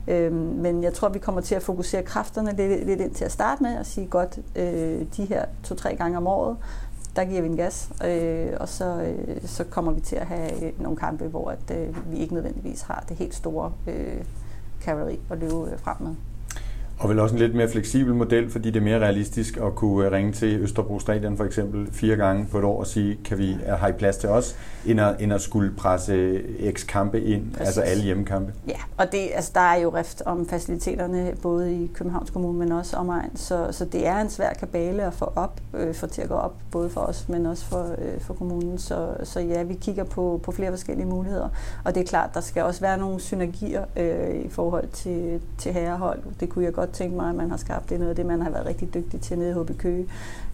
Øh, 0.08 0.34
men 0.34 0.84
jeg 0.84 0.94
tror, 0.94 1.10
vi 1.10 1.20
kommer 1.20 1.42
til 1.42 1.56
at 1.56 1.64
fokusere 1.64 2.04
kræfterne 2.04 2.56
lidt, 2.58 2.86
lidt 2.86 3.02
ind 3.02 3.12
til 3.12 3.26
at 3.26 3.32
starte 3.32 3.64
med, 3.64 3.78
og 3.78 3.86
sige 3.86 4.08
godt, 4.08 4.40
øh, 4.56 5.06
de 5.18 5.26
her 5.26 5.46
to-tre 5.64 5.96
gange 5.96 6.18
om 6.18 6.28
året, 6.28 6.58
der 7.16 7.26
giver 7.26 7.42
vi 7.42 7.48
en 7.48 7.58
gas, 7.58 7.92
øh, 8.06 8.54
og 8.60 8.70
så, 8.70 9.02
øh, 9.02 9.42
så 9.46 9.64
kommer 9.64 9.92
vi 9.92 10.00
til 10.00 10.16
at 10.16 10.28
have 10.28 10.66
øh, 10.66 10.82
nogle 10.82 10.98
kampe, 10.98 11.28
hvor 11.28 11.50
at, 11.50 11.78
øh, 11.78 12.12
vi 12.12 12.18
ikke 12.18 12.34
nødvendigvis 12.34 12.82
har 12.82 13.06
det 13.10 13.18
helt 13.18 13.36
store 13.36 13.74
øh, 13.88 14.24
cavalry 14.82 15.16
at 15.32 15.38
løbe 15.38 15.72
øh, 15.72 15.80
frem 15.80 15.96
med. 16.00 16.16
Og 17.00 17.10
vel 17.10 17.20
også 17.20 17.36
en 17.36 17.40
lidt 17.40 17.56
mere 17.56 17.70
fleksibel 17.70 18.14
model, 18.14 18.52
fordi 18.52 18.72
det 18.72 18.80
er 18.80 18.84
mere 18.84 19.00
realistisk 19.00 19.58
at 19.58 19.76
kunne 19.76 20.12
ringe 20.12 20.32
til 20.32 20.60
Østerbro 20.60 21.00
Stadion 21.00 21.38
for 21.38 21.44
eksempel 21.44 21.88
fire 21.92 22.16
gange 22.16 22.48
på 22.52 22.58
et 22.60 22.64
år 22.64 22.80
og 22.80 22.88
sige, 22.88 23.18
kan 23.26 23.38
vi 23.38 23.58
have 23.68 23.94
plads 23.94 24.18
til 24.18 24.30
os, 24.30 24.56
end 24.86 25.02
at, 25.02 25.16
end 25.20 25.34
at 25.34 25.42
skulle 25.42 25.72
presse 25.78 26.42
x 26.72 26.88
kampe 26.88 27.22
ind, 27.22 27.52
Præcis. 27.52 27.68
altså 27.68 27.82
alle 27.82 28.04
hjemmekampe. 28.04 28.54
Ja, 28.68 28.78
og 28.98 29.12
det, 29.12 29.30
altså, 29.34 29.52
der 29.56 29.62
er 29.62 29.76
jo 29.76 29.90
rift 29.90 30.22
om 30.26 30.48
faciliteterne 30.48 31.34
både 31.42 31.74
i 31.74 31.92
Københavns 31.94 32.30
Kommune, 32.30 32.60
men 32.60 32.72
også 32.72 32.98
omegn, 32.98 33.36
så, 33.36 33.68
så 33.72 33.86
det 33.86 34.08
er 34.08 34.18
en 34.22 34.30
svær 34.30 34.54
kabale 34.54 35.04
at 35.04 35.14
få 35.14 35.32
op, 35.36 35.62
øh, 35.74 35.96
for 35.96 36.08
til 36.08 36.22
at 36.22 36.30
gå 36.30 36.36
op, 36.36 36.56
både 36.72 36.90
for 36.90 37.02
os, 37.02 37.30
men 37.30 37.46
også 37.46 37.66
for, 37.66 37.96
øh, 37.98 38.22
for 38.22 38.34
kommunen. 38.34 38.78
Så, 38.78 39.08
så 39.24 39.40
ja, 39.40 39.64
vi 39.64 39.74
kigger 39.74 40.04
på, 40.04 40.40
på 40.44 40.52
flere 40.52 40.72
forskellige 40.72 41.08
muligheder, 41.08 41.50
og 41.84 41.96
det 41.96 42.02
er 42.02 42.08
klart, 42.08 42.30
der 42.34 42.42
skal 42.42 42.64
også 42.64 42.82
være 42.82 42.98
nogle 42.98 43.20
synergier 43.20 43.86
øh, 43.98 44.36
i 44.36 44.50
forhold 44.50 44.88
til, 44.88 45.42
til 45.58 45.74
herrehold. 45.74 46.20
Det 46.40 46.50
kunne 46.50 46.66
jeg 46.66 46.74
godt 46.74 46.85
godt 46.86 46.96
tænke 46.96 47.16
mig, 47.16 47.30
at 47.30 47.36
man 47.36 47.50
har 47.50 47.58
skabt. 47.58 47.90
Det 47.90 47.96
er 47.96 48.00
noget 48.00 48.10
af 48.10 48.16
det, 48.16 48.26
man 48.26 48.42
har 48.42 48.50
været 48.50 48.66
rigtig 48.66 48.94
dygtig 48.94 49.22
til 49.22 49.38
nede 49.38 49.50
i 49.50 49.54
HB 49.54 49.78
Køge. 49.78 50.08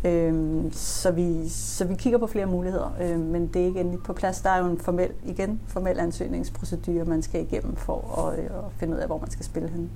Øhm, 0.05 0.71
så, 0.73 1.11
vi, 1.11 1.49
så 1.49 1.85
vi 1.85 1.95
kigger 1.95 2.19
på 2.19 2.27
flere 2.27 2.45
muligheder, 2.45 2.95
øhm, 3.01 3.19
men 3.19 3.47
det 3.47 3.61
er 3.61 3.65
ikke 3.65 3.79
endelig 3.79 3.99
på 4.03 4.13
plads. 4.13 4.41
Der 4.41 4.49
er 4.49 4.59
jo 4.59 4.65
en 4.65 4.77
formel, 4.77 5.09
igen, 5.25 5.59
formel 5.67 5.99
ansøgningsprocedure, 5.99 7.05
man 7.05 7.21
skal 7.21 7.41
igennem 7.41 7.75
for 7.75 8.27
at, 8.27 8.39
øh, 8.39 8.45
at 8.45 8.51
finde 8.77 8.93
ud 8.95 8.99
af, 8.99 9.07
hvor 9.07 9.17
man 9.17 9.31
skal 9.31 9.45
spille 9.45 9.69
hen. 9.69 9.89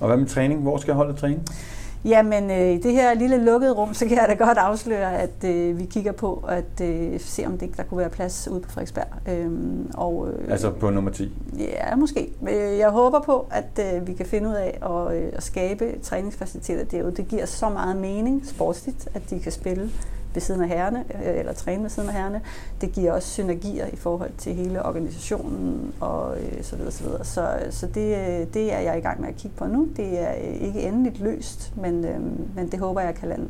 Og 0.00 0.06
hvad 0.06 0.16
med 0.16 0.26
træning? 0.26 0.62
Hvor 0.62 0.76
skal 0.76 0.94
holdet 0.94 1.16
træne? 1.16 1.40
Jamen, 2.04 2.50
øh, 2.50 2.70
i 2.70 2.78
det 2.78 2.92
her 2.92 3.14
lille 3.14 3.44
lukkede 3.44 3.72
rum, 3.72 3.94
så 3.94 4.06
kan 4.06 4.16
jeg 4.16 4.26
da 4.28 4.44
godt 4.44 4.58
afsløre, 4.58 5.18
at 5.18 5.44
øh, 5.44 5.78
vi 5.78 5.84
kigger 5.84 6.12
på 6.12 6.44
at 6.48 6.80
øh, 6.82 7.20
se, 7.20 7.46
om 7.46 7.58
det, 7.58 7.76
der 7.76 7.82
kunne 7.82 7.98
være 7.98 8.10
plads 8.10 8.48
ude 8.50 8.60
på 8.60 8.70
Frederiksberg. 8.70 9.06
Øhm, 9.28 9.90
og, 9.94 10.28
øh, 10.28 10.52
altså 10.52 10.70
på 10.70 10.90
nummer 10.90 11.10
10? 11.10 11.32
Ja, 11.58 11.96
måske. 11.96 12.32
Øh, 12.48 12.78
jeg 12.78 12.90
håber 12.90 13.20
på, 13.20 13.46
at 13.50 13.94
øh, 13.94 14.06
vi 14.06 14.14
kan 14.14 14.26
finde 14.26 14.48
ud 14.48 14.54
af 14.54 14.78
at, 14.82 15.16
øh, 15.16 15.32
at 15.32 15.42
skabe 15.42 15.98
træningsfaciliteter 16.02 16.84
derude. 16.84 17.16
Det 17.16 17.28
giver 17.28 17.46
så 17.46 17.68
meget 17.68 17.96
mening 17.96 18.46
sportsligt, 18.46 19.08
at 19.14 19.30
de 19.30 19.40
kan 19.40 19.52
spille 19.52 19.90
ved 20.38 20.42
siden 20.42 20.62
af 20.62 20.68
herrene, 20.68 21.04
øh, 21.14 21.38
eller 21.38 21.52
træne 21.52 21.82
ved 21.82 21.90
siden 21.90 22.08
af 22.08 22.14
herrene. 22.14 22.40
Det 22.80 22.92
giver 22.92 23.12
også 23.12 23.28
synergier 23.28 23.86
i 23.86 23.96
forhold 23.96 24.30
til 24.38 24.54
hele 24.54 24.84
organisationen 24.84 25.94
og 26.00 26.36
øh, 26.40 26.62
så 26.62 26.76
videre, 26.76 26.92
så 26.92 27.04
videre. 27.04 27.24
Så, 27.24 27.48
så 27.70 27.86
det, 27.86 28.16
øh, 28.16 28.46
det 28.54 28.72
er 28.72 28.78
jeg 28.78 28.98
i 28.98 29.00
gang 29.00 29.20
med 29.20 29.28
at 29.28 29.36
kigge 29.36 29.56
på 29.56 29.66
nu. 29.66 29.88
Det 29.96 30.20
er 30.20 30.32
øh, 30.32 30.66
ikke 30.66 30.82
endeligt 30.82 31.20
løst, 31.20 31.72
men, 31.76 32.06
men 32.54 32.70
det 32.70 32.78
håber 32.78 33.00
jeg 33.00 33.14
kan 33.14 33.28
lande. 33.28 33.48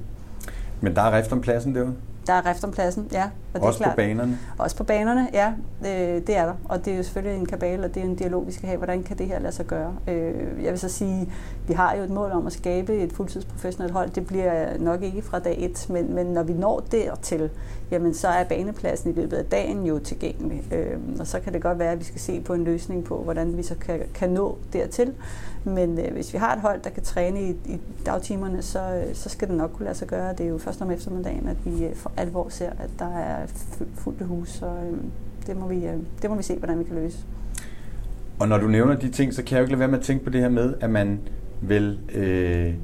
Men 0.80 0.96
der 0.96 1.02
er 1.02 1.16
rift 1.16 1.32
om 1.32 1.40
pladsen 1.40 1.74
derude? 1.74 1.94
Der 2.28 2.34
er 2.34 2.50
rift 2.50 2.64
om 2.64 2.70
pladsen, 2.70 3.08
ja. 3.12 3.24
Og 3.24 3.60
det 3.60 3.62
Også 3.62 3.78
er 3.78 3.82
klart. 3.84 3.92
på 3.92 3.96
banerne? 3.96 4.38
Også 4.58 4.76
på 4.76 4.84
banerne, 4.84 5.28
ja. 5.32 5.52
Øh, 5.80 6.26
det 6.26 6.36
er 6.36 6.44
der. 6.44 6.54
Og 6.64 6.84
det 6.84 6.92
er 6.92 6.96
jo 6.96 7.02
selvfølgelig 7.02 7.40
en 7.40 7.46
kabale, 7.46 7.84
og 7.84 7.94
det 7.94 8.00
er 8.00 8.04
en 8.04 8.14
dialog, 8.14 8.46
vi 8.46 8.52
skal 8.52 8.66
have. 8.66 8.76
Hvordan 8.76 9.02
kan 9.02 9.18
det 9.18 9.26
her 9.26 9.38
lade 9.38 9.52
sig 9.52 9.66
gøre? 9.66 9.94
Øh, 10.08 10.64
jeg 10.64 10.70
vil 10.70 10.78
så 10.78 10.88
sige, 10.88 11.32
vi 11.68 11.74
har 11.74 11.94
jo 11.96 12.02
et 12.02 12.10
mål 12.10 12.30
om 12.30 12.46
at 12.46 12.52
skabe 12.52 12.96
et 12.96 13.12
fuldtidsprofessionelt 13.12 13.92
hold. 13.92 14.10
Det 14.10 14.26
bliver 14.26 14.78
nok 14.78 15.02
ikke 15.02 15.22
fra 15.22 15.38
dag 15.38 15.56
et, 15.58 15.86
men, 15.90 16.14
men 16.14 16.26
når 16.26 16.42
vi 16.42 16.52
når 16.52 16.80
dertil, 16.92 17.50
jamen 17.90 18.14
så 18.14 18.28
er 18.28 18.44
banepladsen 18.44 19.10
i 19.10 19.14
løbet 19.14 19.36
af 19.36 19.44
dagen 19.44 19.86
jo 19.86 19.98
tilgængelig. 19.98 20.72
Øh, 20.72 20.98
og 21.20 21.26
så 21.26 21.40
kan 21.40 21.52
det 21.52 21.62
godt 21.62 21.78
være, 21.78 21.92
at 21.92 21.98
vi 21.98 22.04
skal 22.04 22.20
se 22.20 22.40
på 22.40 22.54
en 22.54 22.64
løsning 22.64 23.04
på, 23.04 23.16
hvordan 23.16 23.56
vi 23.56 23.62
så 23.62 23.74
kan, 23.74 24.00
kan 24.14 24.30
nå 24.30 24.58
dertil. 24.72 25.12
Men 25.64 25.98
øh, 25.98 26.12
hvis 26.12 26.32
vi 26.32 26.38
har 26.38 26.54
et 26.54 26.60
hold, 26.60 26.80
der 26.84 26.90
kan 26.90 27.02
træne 27.02 27.42
i, 27.42 27.50
i 27.50 27.80
dagtimerne, 28.06 28.62
så, 28.62 28.80
øh, 28.80 29.14
så 29.14 29.28
skal 29.28 29.48
det 29.48 29.56
nok 29.56 29.70
kunne 29.74 29.84
lade 29.84 29.98
sig 29.98 30.08
gøre. 30.08 30.32
Det 30.32 30.46
er 30.46 30.50
jo 30.50 30.58
først 30.58 30.82
om 30.82 30.90
eftermiddagen, 30.90 31.48
at 31.48 31.56
vi 31.64 31.84
øh, 31.84 31.94
for 31.94 32.12
alvor 32.18 32.48
ser, 32.48 32.70
at 32.70 32.90
der 32.98 33.16
er 33.18 33.46
fuldt 33.94 34.26
hus. 34.26 34.48
Så 34.48 34.66
øh, 34.66 34.98
det, 35.46 35.56
må 35.56 35.68
vi, 35.68 35.86
øh, 35.86 35.96
det 36.22 36.30
må 36.30 36.36
vi 36.36 36.42
se, 36.42 36.56
hvordan 36.56 36.78
vi 36.78 36.84
kan 36.84 36.94
løse. 36.94 37.18
Og 38.38 38.48
når 38.48 38.58
du 38.58 38.66
nævner 38.68 38.94
de 38.94 39.10
ting, 39.10 39.34
så 39.34 39.42
kan 39.42 39.56
jeg 39.56 39.58
jo 39.58 39.64
ikke 39.64 39.72
lade 39.72 39.80
være 39.80 39.88
med 39.88 39.98
at 39.98 40.04
tænke 40.04 40.24
på 40.24 40.30
det 40.30 40.40
her 40.40 40.48
med, 40.48 40.74
at 40.80 40.90
man 40.90 41.20
vil 41.60 41.98
øh, 42.14 42.74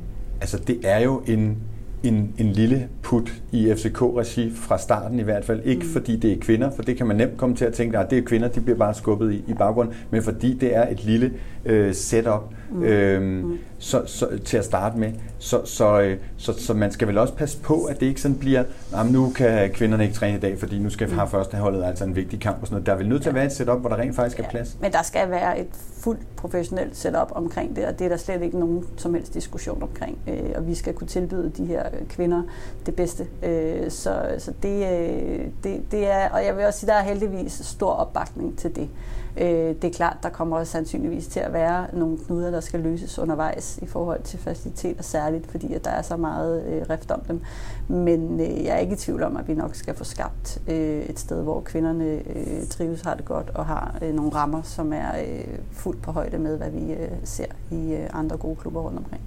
altså 0.40 0.58
det 0.58 0.80
er 0.84 0.98
jo 0.98 1.22
en, 1.26 1.58
en, 2.04 2.34
en 2.38 2.52
lille 2.52 2.88
put 3.02 3.32
i 3.52 3.74
FCK-regi 3.76 4.52
fra 4.54 4.78
starten 4.78 5.20
i 5.20 5.22
hvert 5.22 5.44
fald. 5.44 5.60
Ikke 5.64 5.82
mm. 5.82 5.92
fordi 5.92 6.16
det 6.16 6.32
er 6.32 6.36
kvinder, 6.40 6.70
for 6.70 6.82
det 6.82 6.96
kan 6.96 7.06
man 7.06 7.16
nemt 7.16 7.36
komme 7.36 7.56
til 7.56 7.64
at 7.64 7.72
tænke, 7.72 7.98
at 7.98 8.10
det 8.10 8.18
er 8.18 8.22
kvinder, 8.22 8.48
de 8.48 8.60
bliver 8.60 8.78
bare 8.78 8.94
skubbet 8.94 9.32
i, 9.32 9.44
i 9.48 9.54
baggrunden, 9.54 9.94
men 10.10 10.22
fordi 10.22 10.54
det 10.54 10.76
er 10.76 10.88
et 10.88 11.04
lille 11.04 11.32
øh, 11.64 11.94
setup 11.94 12.54
mm. 12.70 12.82
Øhm, 12.82 13.24
mm. 13.24 13.58
Så, 13.78 14.02
så, 14.06 14.28
til 14.44 14.56
at 14.56 14.64
starte 14.64 14.98
med. 14.98 15.12
Så, 15.38 15.60
så, 15.64 16.00
øh, 16.00 16.18
så, 16.36 16.52
så 16.58 16.74
man 16.74 16.90
skal 16.92 17.08
vel 17.08 17.18
også 17.18 17.34
passe 17.34 17.58
på, 17.58 17.84
at 17.84 18.00
det 18.00 18.06
ikke 18.06 18.20
sådan 18.20 18.38
bliver, 18.38 18.64
nu 19.10 19.30
kan 19.30 19.70
kvinderne 19.70 20.02
ikke 20.04 20.14
træne 20.14 20.36
i 20.36 20.40
dag, 20.40 20.58
fordi 20.58 20.78
nu 20.78 20.90
skal 20.90 21.10
vi 21.10 21.14
have 21.14 21.24
mm. 21.24 21.30
første 21.30 21.56
holdet 21.56 21.84
altså 21.84 22.04
en 22.04 22.16
vigtig 22.16 22.40
kamp 22.40 22.58
og 22.60 22.66
sådan 22.66 22.74
noget. 22.74 22.86
Der 22.86 22.92
er 22.92 22.96
vel 22.96 23.08
nødt 23.08 23.22
til 23.22 23.28
at 23.28 23.34
være 23.34 23.44
et 23.44 23.52
setup, 23.52 23.80
hvor 23.80 23.88
der 23.88 23.96
rent 23.96 24.16
faktisk 24.16 24.38
ja, 24.38 24.44
er 24.44 24.50
plads. 24.50 24.76
Men 24.80 24.92
der 24.92 25.02
skal 25.02 25.30
være 25.30 25.60
et 25.60 25.66
fuldt 26.04 26.36
professionelt 26.36 26.96
setup 26.96 27.32
omkring 27.34 27.76
det, 27.76 27.86
og 27.86 27.98
det 27.98 28.04
er 28.04 28.08
der 28.08 28.16
slet 28.16 28.42
ikke 28.42 28.58
nogen 28.58 28.84
som 28.96 29.14
helst 29.14 29.34
diskussion 29.34 29.82
omkring. 29.82 30.18
Øh, 30.28 30.50
og 30.56 30.66
vi 30.66 30.74
skal 30.74 30.94
kunne 30.94 31.08
tilbyde 31.08 31.52
de 31.56 31.64
her 31.64 31.86
øh, 31.86 32.06
kvinder 32.08 32.42
det 32.86 32.96
bedste. 32.96 33.26
Øh, 33.42 33.90
så 33.90 34.34
så 34.38 34.52
det, 34.62 34.92
øh, 34.92 35.46
det, 35.64 35.82
det 35.90 36.06
er, 36.06 36.28
og 36.28 36.44
jeg 36.44 36.56
vil 36.56 36.64
også 36.64 36.80
sige, 36.80 36.90
der 36.90 36.96
er 36.96 37.02
heldigvis 37.02 37.52
stor 37.52 37.90
opbakning 37.90 38.58
til 38.58 38.76
det. 38.76 38.88
Øh, 39.36 39.46
det 39.46 39.84
er 39.84 39.92
klart, 39.92 40.16
der 40.22 40.28
kommer 40.28 40.56
også 40.56 40.72
sandsynligvis 40.72 41.26
til 41.26 41.40
at 41.40 41.52
være 41.52 41.86
nogle 41.92 42.18
knuder, 42.26 42.50
der 42.50 42.60
skal 42.60 42.80
løses 42.80 43.18
undervejs 43.18 43.78
i 43.82 43.86
forhold 43.86 44.22
til 44.22 44.38
faciliteter 44.38 45.02
særligt, 45.02 45.50
fordi 45.50 45.74
at 45.74 45.84
der 45.84 45.90
er 45.90 46.02
så 46.02 46.16
meget 46.16 46.64
øh, 46.66 46.82
rift 46.90 47.10
om 47.10 47.20
dem. 47.20 47.40
Men 47.88 48.40
øh, 48.40 48.64
jeg 48.64 48.74
er 48.74 48.78
ikke 48.78 48.92
i 48.92 48.96
tvivl 48.96 49.22
om, 49.22 49.36
at 49.36 49.48
vi 49.48 49.54
nok 49.54 49.74
skal 49.74 49.94
få 49.94 50.04
skabt 50.04 50.62
øh, 50.68 51.02
et 51.02 51.18
sted, 51.18 51.42
hvor 51.42 51.60
kvinderne 51.60 52.04
øh, 52.04 52.66
trives, 52.70 53.00
har 53.00 53.14
det 53.14 53.24
godt 53.24 53.50
og 53.54 53.66
har 53.66 53.98
øh, 54.02 54.14
nogle 54.14 54.34
rammer, 54.34 54.62
som 54.62 54.92
er 54.92 55.08
øh, 55.26 55.58
fuldt 55.72 56.02
på 56.02 56.12
højde 56.12 56.38
med, 56.38 56.56
hvad 56.56 56.70
vi 56.70 56.92
øh, 56.92 57.10
ser 57.24 57.46
i 57.70 57.92
øh, 57.92 58.10
andre 58.12 58.36
gode 58.36 58.56
klubber 58.56 58.80
rundt 58.80 58.98
omkring. 58.98 59.22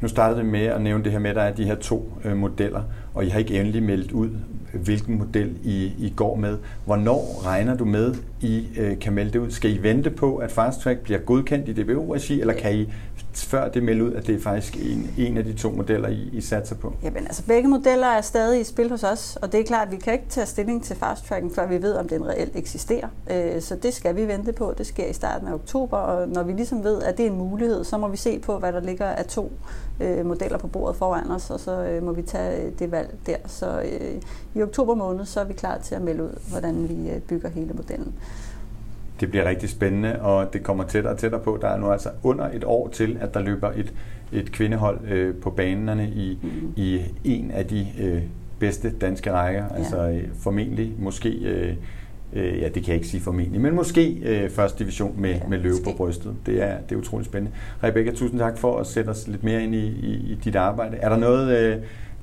Nu 0.00 0.08
startede 0.08 0.44
vi 0.44 0.50
med 0.50 0.66
at 0.66 0.80
nævne 0.80 1.04
det 1.04 1.12
her 1.12 1.18
med, 1.18 1.30
at 1.30 1.36
der 1.36 1.42
er 1.42 1.52
de 1.54 1.64
her 1.64 1.74
to 1.74 2.12
øh, 2.24 2.36
modeller, 2.36 2.82
og 3.14 3.24
I 3.24 3.28
har 3.28 3.38
ikke 3.38 3.60
endelig 3.60 3.82
meldt 3.82 4.12
ud, 4.12 4.30
hvilken 4.72 5.18
model 5.18 5.56
I, 5.64 5.92
I 5.98 6.12
går 6.16 6.36
med. 6.36 6.58
Hvornår 6.84 7.46
regner 7.46 7.76
du 7.76 7.84
med, 7.84 8.14
I 8.40 8.66
øh, 8.78 8.98
kan 8.98 9.12
melde 9.12 9.32
det 9.32 9.38
ud? 9.38 9.50
Skal 9.50 9.74
I 9.74 9.82
vente 9.82 10.10
på, 10.10 10.36
at 10.36 10.52
Fast 10.52 10.80
Track 10.80 11.00
bliver 11.00 11.18
godkendt 11.18 11.68
i 11.68 11.72
DBO-regi, 11.72 12.40
eller 12.40 12.54
kan 12.54 12.74
I 12.78 12.92
før 13.36 13.68
det 13.68 13.82
melde 13.82 14.04
ud, 14.04 14.12
at 14.12 14.26
det 14.26 14.34
er 14.34 14.40
faktisk 14.40 14.76
en, 14.76 15.10
en 15.18 15.36
af 15.36 15.44
de 15.44 15.52
to 15.52 15.70
modeller, 15.70 16.08
I, 16.08 16.30
I 16.32 16.40
satser 16.40 16.74
på? 16.74 16.92
Jamen 17.02 17.24
altså, 17.26 17.42
begge 17.46 17.68
modeller 17.68 18.06
er 18.06 18.20
stadig 18.20 18.60
i 18.60 18.64
spil 18.64 18.90
hos 18.90 19.04
os, 19.04 19.38
og 19.42 19.52
det 19.52 19.60
er 19.60 19.64
klart, 19.64 19.88
at 19.88 19.92
vi 19.92 19.96
kan 19.96 20.12
ikke 20.12 20.24
tage 20.28 20.46
stilling 20.46 20.84
til 20.84 20.96
fast-tracking, 20.96 21.54
før 21.54 21.66
vi 21.66 21.82
ved, 21.82 21.94
om 21.94 22.08
den 22.08 22.26
reelt 22.26 22.56
eksisterer. 22.56 23.08
Øh, 23.30 23.62
så 23.62 23.76
det 23.76 23.94
skal 23.94 24.16
vi 24.16 24.28
vente 24.28 24.52
på. 24.52 24.74
Det 24.78 24.86
sker 24.86 25.06
i 25.06 25.12
starten 25.12 25.48
af 25.48 25.54
oktober, 25.54 25.96
og 25.96 26.28
når 26.28 26.42
vi 26.42 26.52
ligesom 26.52 26.84
ved, 26.84 27.02
at 27.02 27.16
det 27.16 27.26
er 27.26 27.30
en 27.30 27.38
mulighed, 27.38 27.84
så 27.84 27.98
må 27.98 28.08
vi 28.08 28.16
se 28.16 28.38
på, 28.38 28.58
hvad 28.58 28.72
der 28.72 28.80
ligger 28.80 29.06
af 29.06 29.24
to 29.24 29.52
øh, 30.00 30.26
modeller 30.26 30.58
på 30.58 30.66
bordet 30.66 30.96
foran 30.96 31.30
os, 31.30 31.50
og 31.50 31.60
så 31.60 31.84
øh, 31.84 32.02
må 32.02 32.12
vi 32.12 32.22
tage 32.22 32.62
øh, 32.62 32.72
det 32.78 32.90
valg 32.92 33.14
der. 33.26 33.36
Så 33.46 33.80
øh, 33.80 34.22
i 34.54 34.62
oktober 34.62 34.94
måned, 34.94 35.24
så 35.24 35.40
er 35.40 35.44
vi 35.44 35.52
klar 35.52 35.78
til 35.78 35.94
at 35.94 36.02
melde 36.02 36.24
ud, 36.24 36.38
hvordan 36.50 36.88
vi 36.88 37.10
øh, 37.10 37.20
bygger 37.20 37.48
hele 37.48 37.72
modellen 37.72 38.14
det 39.20 39.30
bliver 39.30 39.48
rigtig 39.48 39.68
spændende, 39.70 40.22
og 40.22 40.52
det 40.52 40.62
kommer 40.62 40.84
tættere 40.84 41.12
og 41.12 41.18
tættere 41.18 41.40
på. 41.40 41.58
Der 41.62 41.68
er 41.68 41.78
nu 41.78 41.90
altså 41.90 42.08
under 42.22 42.48
et 42.52 42.64
år 42.64 42.88
til, 42.88 43.18
at 43.20 43.34
der 43.34 43.40
løber 43.40 43.70
et, 43.76 43.92
et 44.32 44.52
kvindehold 44.52 44.98
øh, 45.10 45.34
på 45.34 45.50
banerne 45.50 46.08
i, 46.08 46.38
mm. 46.42 46.72
i 46.76 47.00
en 47.24 47.50
af 47.50 47.66
de 47.66 47.86
øh, 48.00 48.22
bedste 48.58 48.90
danske 48.90 49.32
rækker. 49.32 49.64
Ja. 49.70 49.76
Altså 49.76 50.08
øh, 50.08 50.22
formentlig, 50.40 50.92
måske, 50.98 51.30
øh, 51.30 51.74
øh, 52.32 52.60
ja 52.60 52.68
det 52.68 52.74
kan 52.74 52.86
jeg 52.86 52.94
ikke 52.94 53.08
sige 53.08 53.20
formentlig, 53.20 53.60
men 53.60 53.74
måske 53.74 54.20
øh, 54.22 54.50
første 54.50 54.78
division 54.78 55.14
med, 55.20 55.30
ja, 55.30 55.40
med 55.48 55.58
løve 55.58 55.76
på 55.84 55.90
brystet. 55.96 56.34
Det 56.46 56.62
er, 56.62 56.78
det 56.88 56.94
er 56.94 56.98
utroligt 56.98 57.28
spændende. 57.28 57.56
Rebecca, 57.84 58.12
tusind 58.12 58.40
tak 58.40 58.58
for 58.58 58.78
at 58.78 58.86
sætte 58.86 59.08
os 59.08 59.28
lidt 59.28 59.44
mere 59.44 59.62
ind 59.62 59.74
i, 59.74 59.86
i, 59.86 60.32
i 60.32 60.38
dit 60.44 60.56
arbejde. 60.56 60.96
Er 60.96 61.08
der 61.08 61.16
noget... 61.16 61.58
Øh, 61.58 61.78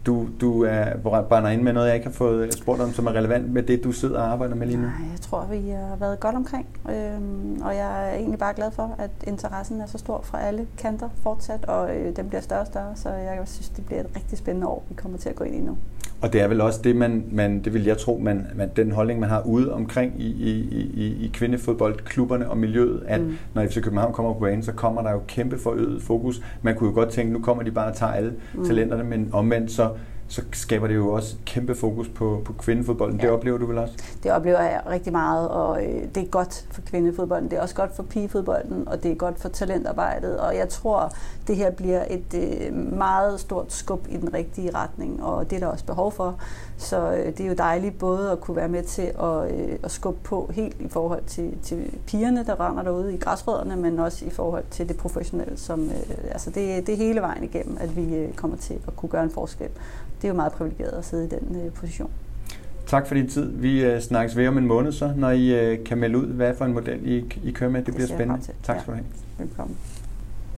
du, 0.06 0.28
du 0.42 0.64
er, 0.64 0.98
brænder 1.30 1.50
ind 1.50 1.62
med 1.62 1.74
noget, 1.74 1.88
jeg 1.88 1.96
ikke 1.96 2.08
har 2.08 2.14
fået 2.14 2.46
øh, 2.46 2.52
spurgt 2.52 2.82
om, 2.82 2.94
som 2.94 3.08
er 3.08 3.12
relevant 3.12 3.54
med 3.54 3.64
det, 3.64 3.84
du 3.84 3.92
sidder 3.92 4.20
og 4.20 4.28
arbejder 4.28 4.56
med 4.56 4.68
lige 4.68 4.78
nu? 4.78 4.84
Nej, 4.84 5.10
jeg 5.12 5.22
tror, 5.22 5.46
vi 5.46 5.70
har 5.70 5.96
været 5.96 6.20
godt 6.20 6.36
omkring, 6.36 6.68
øhm, 6.90 7.62
og 7.62 7.76
jeg 7.76 8.10
er 8.10 8.16
egentlig 8.16 8.40
bare 8.40 8.54
glad 8.54 8.72
for, 8.72 8.96
at 8.98 9.12
interessen 9.28 9.82
er 9.82 9.86
så 9.86 9.98
stor 9.98 10.22
fra 10.22 10.42
alle 10.42 10.68
kanter 10.78 11.10
fortsat, 11.24 11.66
og 11.66 11.96
øh, 11.96 12.16
den 12.16 12.28
bliver 12.28 12.42
større 12.42 12.62
og 12.62 12.68
større, 12.68 12.96
så 12.96 13.10
jeg 13.10 13.42
synes, 13.46 13.70
det 13.70 13.86
bliver 13.86 14.02
et 14.02 14.10
rigtig 14.16 14.38
spændende 14.38 14.68
år, 14.68 14.84
vi 14.90 14.96
kommer 14.96 15.18
til 15.18 15.30
at 15.30 15.36
gå 15.36 15.44
ind 15.44 15.56
i 15.56 15.62
nu. 15.62 15.78
Og 16.22 16.34
det 16.34 16.42
er 16.42 16.48
vel 16.48 16.62
også 16.62 16.80
det, 16.84 16.96
man, 16.96 17.24
man 17.32 17.60
det 17.60 17.74
vil 17.74 17.84
jeg 17.84 17.98
tro, 17.98 18.20
man, 18.24 18.48
man, 18.56 18.70
den 18.76 18.92
holdning, 18.92 19.20
man 19.20 19.30
har 19.30 19.42
ude 19.46 19.74
omkring 19.74 20.14
i, 20.18 20.28
i, 20.28 20.52
i, 20.94 21.26
i 21.26 21.32
kvindefodboldklubberne 21.34 22.50
og 22.50 22.58
miljøet, 22.58 23.04
at 23.08 23.22
mm. 23.22 23.38
når 23.54 23.68
FC 23.68 23.82
København 23.82 24.14
kommer 24.14 24.34
på 24.34 24.40
banen, 24.40 24.64
så 24.64 24.72
kommer 24.72 25.02
der 25.02 25.12
jo 25.12 25.22
kæmpe 25.28 25.58
forøget 25.58 26.02
fokus. 26.02 26.42
Man 26.62 26.76
kunne 26.76 26.90
jo 26.90 26.96
godt 26.96 27.10
tænke, 27.10 27.34
nu 27.34 27.40
kommer 27.40 27.64
de 27.64 27.72
bare 27.72 27.90
og 27.90 27.96
tager 27.96 28.12
alle 28.12 28.34
mm. 28.54 28.66
talenterne, 28.66 29.04
men 29.04 29.30
omvendt 29.34 29.72
så 29.72 29.90
så 30.32 30.42
skaber 30.52 30.88
det 30.88 30.96
jo 30.96 31.12
også 31.12 31.36
kæmpe 31.46 31.76
fokus 31.76 32.08
på, 32.08 32.42
på 32.46 32.54
kvindefodbolden. 32.54 33.20
Ja. 33.20 33.26
Det 33.26 33.32
oplever 33.32 33.58
du 33.58 33.66
vel 33.66 33.78
også? 33.78 33.94
Det 34.24 34.32
oplever 34.32 34.62
jeg 34.62 34.82
rigtig 34.90 35.12
meget, 35.12 35.50
og 35.50 35.86
øh, 35.86 36.04
det 36.16 36.24
er 36.24 36.28
godt 36.28 36.66
for 36.72 36.82
kvindefodbolden. 36.82 37.50
Det 37.50 37.58
er 37.58 37.62
også 37.62 37.76
godt 37.76 37.96
for 37.96 38.04
pigefodbolden, 38.04 38.88
og 38.88 39.04
det 39.04 39.12
er 39.12 39.16
godt 39.16 39.40
for 39.40 39.50
talentarbejdet. 39.50 40.40
Og 40.40 40.56
jeg 40.56 40.70
tror, 40.70 41.14
det 41.48 41.56
her 41.56 41.72
bliver 41.72 42.06
et 42.10 42.34
øh, 42.34 42.74
meget 42.76 43.40
stort 43.40 43.74
skub 43.74 44.08
i 44.10 44.18
den 44.18 44.34
rigtige 44.34 44.76
retning, 44.76 45.24
og 45.24 45.50
det 45.50 45.56
er 45.56 45.60
der 45.60 45.68
også 45.68 45.86
behov 45.86 46.12
for. 46.12 46.40
Så 46.78 47.12
øh, 47.12 47.26
det 47.26 47.40
er 47.40 47.48
jo 47.48 47.56
dejligt 47.58 48.00
både 48.00 48.32
at 48.32 48.42
kunne 48.42 48.58
være 48.58 48.70
med 48.70 48.84
til 48.84 49.12
at, 49.22 49.52
øh, 49.52 49.80
at 49.84 49.92
skubbe 49.92 50.20
på 50.24 50.52
helt 50.54 50.76
i 50.80 50.88
forhold 50.90 51.24
til, 51.28 51.58
til 51.64 52.00
pigerne, 52.08 52.46
der 52.46 52.68
render 52.68 52.84
derude 52.84 53.14
i 53.14 53.18
græsrødderne, 53.18 53.76
men 53.76 54.00
også 54.00 54.26
i 54.26 54.30
forhold 54.30 54.64
til 54.72 54.90
det 54.90 54.98
professionelle. 54.98 55.58
Som, 55.58 55.90
øh, 55.90 56.32
altså 56.32 56.50
det, 56.50 56.88
det 56.88 56.94
er 56.94 56.98
hele 56.98 57.22
vejen 57.22 57.44
igennem, 57.44 57.78
at 57.80 57.96
vi 57.96 58.16
øh, 58.16 58.34
kommer 58.34 58.58
til 58.58 58.80
at 58.88 58.96
kunne 58.96 59.10
gøre 59.10 59.24
en 59.24 59.32
forskel 59.32 59.70
det 60.22 60.28
er 60.28 60.30
jo 60.30 60.36
meget 60.36 60.52
privilegeret 60.52 60.92
at 60.92 61.06
sidde 61.06 61.26
i 61.26 61.30
den 61.30 61.66
øh, 61.66 61.72
position. 61.72 62.12
Tak 62.86 63.08
for 63.08 63.16
din 63.16 63.30
tid. 63.30 63.52
Vi 63.52 63.86
øh, 63.86 64.02
snakkes 64.02 64.38
ved 64.38 64.48
om 64.48 64.58
en 64.58 64.68
måned 64.68 64.92
så, 64.92 65.14
når 65.18 65.30
I 65.30 65.60
øh, 65.60 65.84
kan 65.84 65.98
melde 65.98 66.18
ud, 66.18 66.26
hvad 66.26 66.56
for 66.56 66.66
en 66.66 66.74
model 66.74 67.10
I, 67.10 67.40
I 67.44 67.52
kører 67.52 67.70
med. 67.70 67.84
Det 67.84 67.94
bliver 67.94 68.08
spændende. 68.08 68.42
Tak 68.64 68.80
skal 68.82 68.94
du 68.94 68.96
have. 68.98 69.06
Velkommen. 69.38 69.78